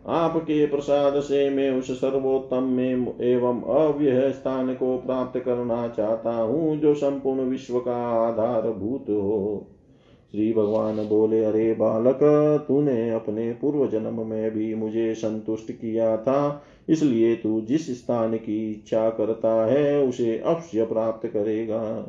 आपके 0.09 0.67
प्रसाद 0.67 1.21
से 1.21 1.51
मैं 1.51 1.71
उस 1.71 2.01
सर्वोत्तम 2.01 2.63
में 2.63 3.15
एवं 3.21 3.63
अव्यय 3.63 4.33
स्थान 4.33 4.75
को 4.75 4.99
प्राप्त 4.99 5.41
करना 5.41 5.89
चाहता 5.89 6.31
हूँ, 6.31 6.77
जो 6.77 6.95
संपूर्ण 6.95 7.41
विश्व 7.41 7.79
का 7.79 8.29
आधार 8.29 8.71
भूत 8.71 9.03
हो। 9.03 9.67
श्री 10.33 10.53
भगवान 10.53 10.97
बोले, 10.97 11.45
अरे 11.45 11.75
बालक, 11.75 12.19
तूने 12.69 13.11
अपने 13.11 13.53
पूर्व 13.53 13.87
जन्म 13.87 14.27
में 14.27 14.51
भी 14.51 14.75
मुझे 14.75 15.15
संतुष्ट 15.15 15.73
किया 15.73 16.17
था, 16.17 16.63
इसलिए 16.89 17.37
तू 17.37 17.61
जिस 17.61 17.99
स्थान 17.99 18.37
की 18.37 18.73
इच्छा 18.73 19.11
करता 19.11 19.67
है, 19.67 20.03
उसे 20.03 20.39
अवश्य 20.39 20.85
प्राप्त 20.85 21.27
करेगा। 21.29 22.07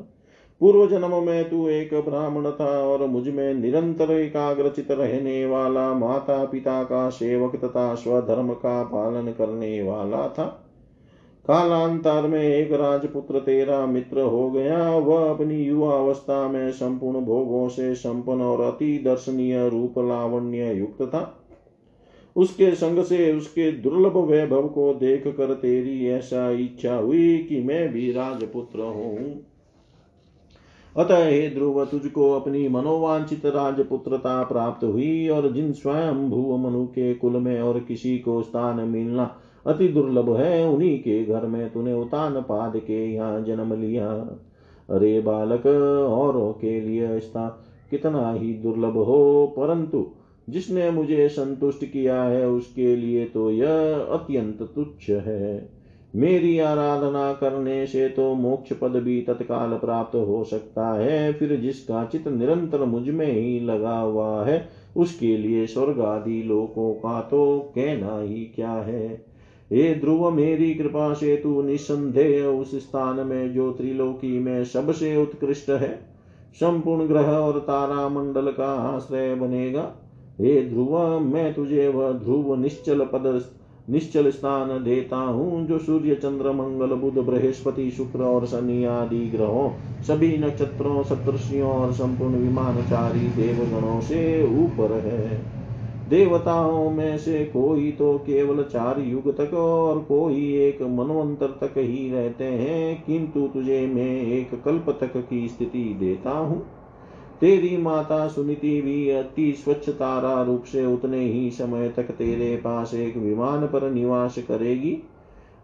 पूर्व 0.61 0.87
जन्म 0.87 1.23
में 1.23 1.49
तू 1.49 1.67
एक 1.69 1.93
ब्राह्मण 1.93 2.49
था 2.51 2.69
और 2.79 3.05
मुझमें 3.07 3.53
निरंतर 3.53 4.11
एकाग्रचित 4.11 4.91
रहने 4.91 5.45
वाला 5.45 5.93
माता 5.93 6.43
पिता 6.45 6.83
का 6.83 7.09
सेवक 7.09 7.55
तथा 7.55 7.93
स्वधर्म 7.95 8.53
का 8.53 8.83
पालन 8.83 9.31
करने 9.31 9.81
वाला 9.81 10.27
था। 10.27 10.45
कालांतर 11.45 12.27
में 12.27 12.43
एक 12.43 12.71
राजपुत्र 12.71 13.39
तेरा 13.39 13.85
मित्र 13.85 14.21
हो 14.21 14.49
गया। 14.51 14.89
वह 14.89 15.29
अपनी 15.29 15.63
युवा 15.63 15.93
अवस्था 15.95 16.47
में 16.47 16.71
संपूर्ण 16.71 17.21
भोगों 17.21 17.67
से 17.69 17.95
संपन्न 17.95 18.41
और 18.41 18.61
अति 18.61 18.97
दर्शनीय 19.05 19.69
रूप 19.69 19.93
लावण्य 19.99 20.73
युक्त 20.73 21.01
था। 21.01 21.35
उसके 22.35 22.71
संग 22.71 23.03
से 23.03 23.33
उसके 23.33 23.71
दुर्लभ 23.71 24.17
वैभव 24.17 24.67
को 24.67 24.93
देख 24.93 25.27
कर 25.27 25.53
तेरी 25.53 26.07
ऐसा 26.07 26.49
इच्छा 26.51 26.95
हुई 26.95 27.37
कि 27.37 27.61
मैं 27.63 27.89
भी 27.89 28.11
राजपुत्र 28.11 28.79
हूँ। 28.79 29.45
अतः 30.97 31.25
हे 31.25 31.49
ध्रुव, 31.49 31.85
तुझको 31.85 32.31
अपनी 32.31 32.67
मनोवांछित 32.67 33.45
राजपुत्रता 33.45 34.43
प्राप्त 34.43 34.83
हुई 34.83 35.27
और 35.29 35.51
जिन 35.51 35.71
स्वयं 35.73 36.29
भू 36.29 36.57
मनु 36.57 36.85
के 36.85 37.13
कुल 37.13 37.31
में 37.31 37.61
और 37.61 37.79
किसी 37.79 38.17
को 38.17 38.41
स्थान 38.41 38.79
मिलना 38.87 39.35
अति 39.67 39.87
दुर्लभ 39.87 40.35
है, 40.35 40.67
उन्हीं 40.67 40.99
के 40.99 41.23
घर 41.25 41.45
में 41.45 41.69
तूने 41.69 41.93
उतान 41.93 42.41
पाद 42.41 42.77
के 42.77 43.13
यहाँ 43.13 43.41
जन्म 43.41 43.73
लिया। 43.73 44.09
अरे 44.89 45.19
बालक, 45.21 45.65
औरों 46.09 46.51
के 46.53 46.79
लिए 46.81 47.19
स्थान 47.19 47.49
कितना 47.89 48.31
ही 48.31 48.53
दुर्लभ 48.53 48.97
हो, 48.97 49.53
परंतु 49.57 50.05
जिसने 50.49 50.91
मुझे 50.91 51.27
संतुष्ट 51.29 51.85
किया 51.85 52.23
है, 52.23 52.47
उसके 52.49 52.95
लिए 52.95 53.25
तो 53.25 53.51
यह 53.51 54.07
अत्यंत 54.11 54.61
तुच्छ 54.75 55.09
है। 55.09 55.78
मेरी 56.13 56.57
आराधना 56.59 57.31
करने 57.33 57.85
से 57.87 58.07
तो 58.09 58.33
मोक्ष 58.33 58.73
पद 58.73 58.95
भी 58.97 59.21
तत्काल 59.21 59.77
प्राप्त 59.77 60.15
हो 60.15 60.43
सकता 60.43 60.87
है। 60.93 61.33
फिर 61.33 61.55
जिसका 61.55 62.03
चित 62.05 62.27
निरंतर 62.27 62.83
मुझमें 62.85 63.31
ही 63.31 63.59
लगा 63.59 63.97
हुआ 63.97 64.45
है, 64.45 64.67
उसके 64.97 65.37
लिए 65.37 65.65
स्वर्ग 65.67 65.99
आदि 65.99 66.41
लोकों 66.43 66.93
का 66.93 67.19
तो 67.21 67.59
कहना 67.75 68.19
ही 68.19 68.43
क्या 68.55 68.71
है? 68.71 69.07
हे 69.71 69.93
ध्रुव, 69.95 70.29
मेरी 70.31 70.73
कृपा 70.73 71.13
से 71.13 71.35
तू 71.37 71.61
निसंदेह 71.61 72.45
उस 72.45 72.75
स्थान 72.75 73.27
में 73.27 73.53
जो 73.53 73.71
त्रिलोकी 73.71 74.39
में 74.39 74.63
सबसे 74.65 75.15
उत्कृष्ट 75.17 75.69
है, 75.69 75.99
संपूर्ण 76.55 77.07
ग्रह 77.07 77.27
और 77.27 77.59
तारा 77.59 78.07
मंडल 78.09 78.51
का 78.51 78.73
आश्रय 78.87 79.35
बनेगा। 79.35 79.91
हे 80.39 80.61
ध्रुव, 80.61 81.19
मैं 81.19 81.53
तुझे 81.53 81.87
वह 81.87 82.11
ध्रुव 82.11 82.55
निश्चल 82.55 83.05
पद 83.05 83.41
निश्चल 83.89 84.29
स्थान 84.31 84.69
देता 84.83 85.17
हूँ, 85.17 85.65
जो 85.67 85.77
सूर्य, 85.77 86.15
चंद्र, 86.15 86.51
मंगल, 86.51 86.95
बुध, 86.95 87.17
बृहस्पति, 87.25 87.89
शुक्र 87.91 88.23
और 88.23 88.45
शनि 88.45 88.83
आदि 88.85 89.25
ग्रहों, 89.27 89.69
सभी 90.03 90.37
नक्षत्रों, 90.37 91.03
सप्तर्षियों 91.03 91.71
और 91.71 91.93
संपूर्ण 91.93 92.35
विमानचारी 92.35 93.27
देवगणों 93.37 93.99
से 94.01 94.43
ऊपर 94.63 94.91
है। 95.05 95.37
देवताओं 96.09 96.89
में 96.91 97.17
से 97.17 97.43
कोई 97.45 97.91
तो 97.91 98.13
केवल 98.17 98.63
चार 98.63 98.99
युग 98.99 99.29
तक 99.37 99.53
और 99.53 99.99
कोई 99.99 100.53
एक 100.57 100.81
मनवंतर 100.81 101.47
तक 101.61 101.77
ही 101.77 102.09
रहते 102.11 102.43
हैं, 102.43 103.03
किंतु 103.03 103.47
तुझे 103.47 103.85
मैं 103.87 104.21
एक 104.21 104.61
कल्प 104.63 104.89
तक 105.01 105.17
की 105.17 105.47
स्थिति 105.47 105.83
देता 105.99 106.31
हूँ। 106.31 106.61
तेरी 107.41 107.77
माता 107.77 108.27
सुनीति 108.27 108.81
भी 108.81 109.09
अति 109.09 109.53
स्वच्छ 109.53 109.89
तारा 109.89 110.43
रूप 110.43 110.63
से 110.63 110.85
उतने 110.85 111.19
ही 111.19 111.51
समय 111.51 111.89
तक 111.89 112.03
तेरे 112.03 112.55
पास 112.57 112.93
एक 112.93 113.17
विमान 113.17 113.65
पर 113.65 113.91
निवास 113.91 114.35
करेगी। 114.37 114.97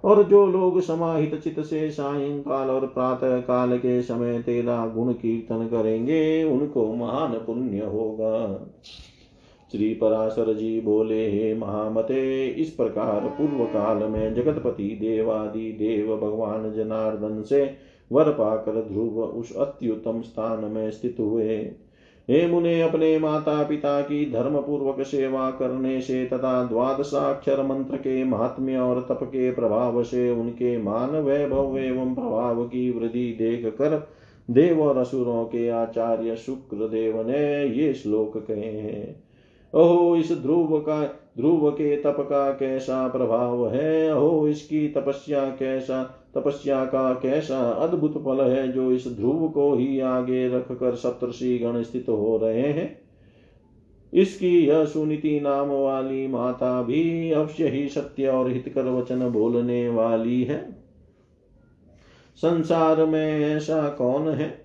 और 0.04 0.24
जो 0.24 0.46
लोग 0.48 0.82
समाहित 0.82 1.36
चित 1.36 1.60
से 1.60 1.92
सायंकाल 1.92 2.70
और 2.70 2.86
प्रातः 2.88 3.38
काल 3.38 3.78
के 3.78 4.02
समय 4.02 4.40
तेरा 4.40 4.88
गुण 4.88 5.14
कीर्तन 5.14 5.66
करेंगे, 5.66 6.44
उनको 6.44 6.96
महान 6.96 7.32
पुण्य 7.32 7.80
होगा। 7.80 8.68
श्री 9.72 9.94
पराशर 9.94 10.54
जी 10.54 10.82
बोले, 10.82 11.32
हे 11.32 11.56
महामते, 11.56 12.48
इस 12.48 12.70
प्रकार 12.70 13.20
पूर्व 13.20 13.66
काल 13.66 13.98
में 13.98 14.34
जगतपति 14.34 14.98
देवादि 15.02 15.72
देव 15.72 16.18
भगवान 16.18 16.74
जनार्दन 16.74 17.42
से 17.42 17.95
वर 18.12 18.30
पाकर 18.30 18.82
ध्रुव 18.82 19.22
उस 19.22 19.56
अत्युत्तम 19.56 20.22
स्थान 20.22 20.64
में 20.66 20.92
स्थित 20.92 21.18
हुए 21.20 21.72
हे 22.30 22.48
मुने, 22.48 22.82
अपने 22.82 23.20
माता 23.20 23.64
पिता 23.64 24.02
की 24.02 24.32
धर्म 24.32 24.62
पूर्वक 24.62 25.02
सेवा 25.02 25.52
करने 25.52 26.02
से 26.02 26.26
तथा 26.26 26.64
द्वादशाक्षर 26.64 27.64
मंत्र 27.64 27.98
के 27.98 28.24
महात्म्य 28.24 28.78
और 28.78 29.02
तप 29.02 29.20
के 29.24 29.52
प्रभाव 29.52 30.04
से 30.04 30.32
उनके 30.32 30.78
मान, 30.78 31.10
वैभव 31.10 31.78
एवं 31.78 32.16
प्रभाव 32.16 32.64
की 32.66 32.92
वृद्धि 32.92 33.36
देख 33.40 33.66
कर 33.66 34.08
देव 34.52 34.82
और 34.82 34.98
असुरों 34.98 35.46
के 35.46 35.70
आचार्य 35.70 36.36
शुक्र 36.36 36.88
देव 36.88 37.28
ने 37.28 37.66
ये 37.68 37.94
श्लोक 37.94 38.38
कहे 38.38 38.72
हैं। 38.72 39.25
ओहो 39.76 40.16
इस 40.16 40.32
ध्रुव 40.32 40.80
का, 40.80 41.04
ध्रुव 41.38 41.72
के 41.72 41.96
तप 41.96 42.16
का 42.20 42.52
कैसा 42.52 43.08
प्रभाव 43.08 43.70
है? 43.70 44.18
ओहो 44.18 44.48
इसकी 44.48 44.88
तपस्या 44.88 45.46
कैसा, 45.46 46.30
तपस्या 46.36 46.86
का 46.86 47.14
कैसा 47.14 47.60
अद्भुत 47.60 48.14
फल 48.14 48.42
है 48.42 48.72
जो 48.72 48.92
इस 48.92 49.08
ध्रुव 49.08 49.50
को 49.50 49.76
ही 49.76 50.00
आगे 50.00 50.48
रखकर 50.48 50.96
सप्तर्षि 50.96 51.58
गण 51.58 51.84
स्थित 51.84 52.06
हो 52.10 52.38
रहे 52.38 52.62
हैं? 52.62 53.02
इसकी 54.14 54.68
यह 54.68 54.86
सुनीति 54.86 55.40
नाम 55.40 55.68
वाली 55.68 56.28
माता 56.28 56.82
भी 56.82 57.32
अवश्य 57.32 57.68
ही 57.68 57.90
सत्य 57.90 58.28
और 58.28 58.52
हितकर 58.52 58.84
वचन 58.84 59.30
बोलने 59.30 59.90
वाली 59.90 60.44
है। 60.44 60.86
संसार 62.36 63.06
में 63.06 63.40
ऐसा 63.40 63.90
कौन 63.90 64.28
है? 64.28 64.65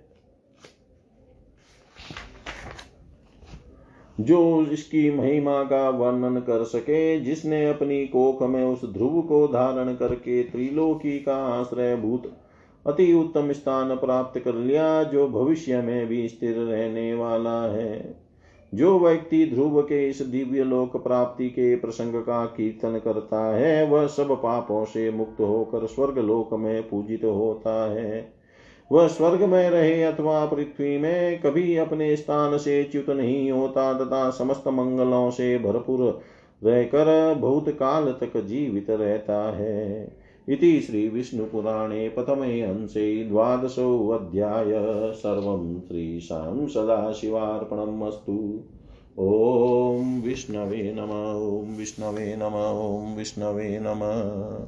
जो 4.21 4.67
इसकी 4.73 5.11
महिमा 5.11 5.63
का 5.63 5.89
वर्णन 5.89 6.41
कर 6.41 6.65
सके, 6.65 7.21
जिसने 7.21 7.71
अपनी 7.71 8.07
कोख 8.07 8.43
में 8.43 8.65
उस 8.65 8.93
ध्रुव 8.93 9.23
को 9.23 9.49
धारण 9.49 9.95
करके 9.95 10.43
त्रिलोकी 10.43 11.19
का 11.19 11.37
आश्रय 11.37 11.97
भूत 11.97 12.33
अति 12.87 13.13
उत्तम 13.13 13.53
स्थान 13.53 13.97
प्राप्त 13.97 14.41
कर 14.41 14.55
लिया, 14.55 15.03
जो 15.03 15.29
भविष्य 15.29 15.83
में 15.83 16.07
भी 16.07 16.29
स्थिर 16.29 16.57
रहने 16.57 17.15
वाला 17.15 17.63
है। 17.63 18.23
जो 18.75 18.99
व्यक्ति 18.99 19.47
ध्रुव 19.47 19.83
के 19.83 20.09
इस 20.09 20.23
दिव्य 20.23 20.65
लोक 20.65 21.05
प्राप्ति 21.05 21.49
के 21.49 21.77
प्रसंग 21.77 22.15
का 22.15 22.47
कीर्तन 22.47 23.01
करता 23.05 23.57
है, 23.57 23.87
वह 23.87 24.07
सब 24.07 24.43
पापों 24.43 24.85
से 24.85 25.11
मुक्त 25.11 25.41
होकर 25.41 25.87
स्वर्ग 25.87 26.19
लोक 26.19 26.55
में 26.55 26.89
पूजित 26.89 27.25
होता 27.25 27.93
है। 27.93 28.40
वह 28.93 29.09
स्वर्ग 29.09 29.43
में 29.43 29.71
रहे 29.71 30.03
अथवा 30.03 30.47
पृथ्वी 30.47 30.99
में, 30.99 31.41
कभी 31.41 31.77
अपने 31.77 32.17
स्थान 32.17 32.59
से 32.59 32.85
च्युत 32.85 33.11
नहीं 33.11 33.51
होता 33.53 33.93
तथा 33.95 34.31
समस्त 34.31 34.69
मंगलों 34.69 35.31
से 35.31 35.59
भरपूर 35.59 36.21
रहकर 36.65 37.35
बहुत 37.35 37.69
काल 37.69 38.07
तक 38.07 38.41
जीवित 38.41 38.91
रहता 38.91 39.57
है। 39.57 40.17
इति 40.49 40.81
श्रीविष्णुपुराणे 40.81 42.09
प्रथमे 42.09 42.61
अंशे 42.61 43.25
द्वादशोऽध्याय 43.25 44.73
सर्वं 45.13 45.81
श्रीशां 45.81 46.67
सदाशिवार्पणम् 46.67 48.03
अस्तु। 48.03 48.61
ॐ 49.19 50.23
विष्णवे 50.25 50.95
नम, 50.99 51.11
ॐ 51.59 51.79
विष्णवे 51.79 52.37
नम, 52.37 52.55
ॐ 53.05 53.17
विष्णवे 53.17 53.79
नमः। 53.79 54.67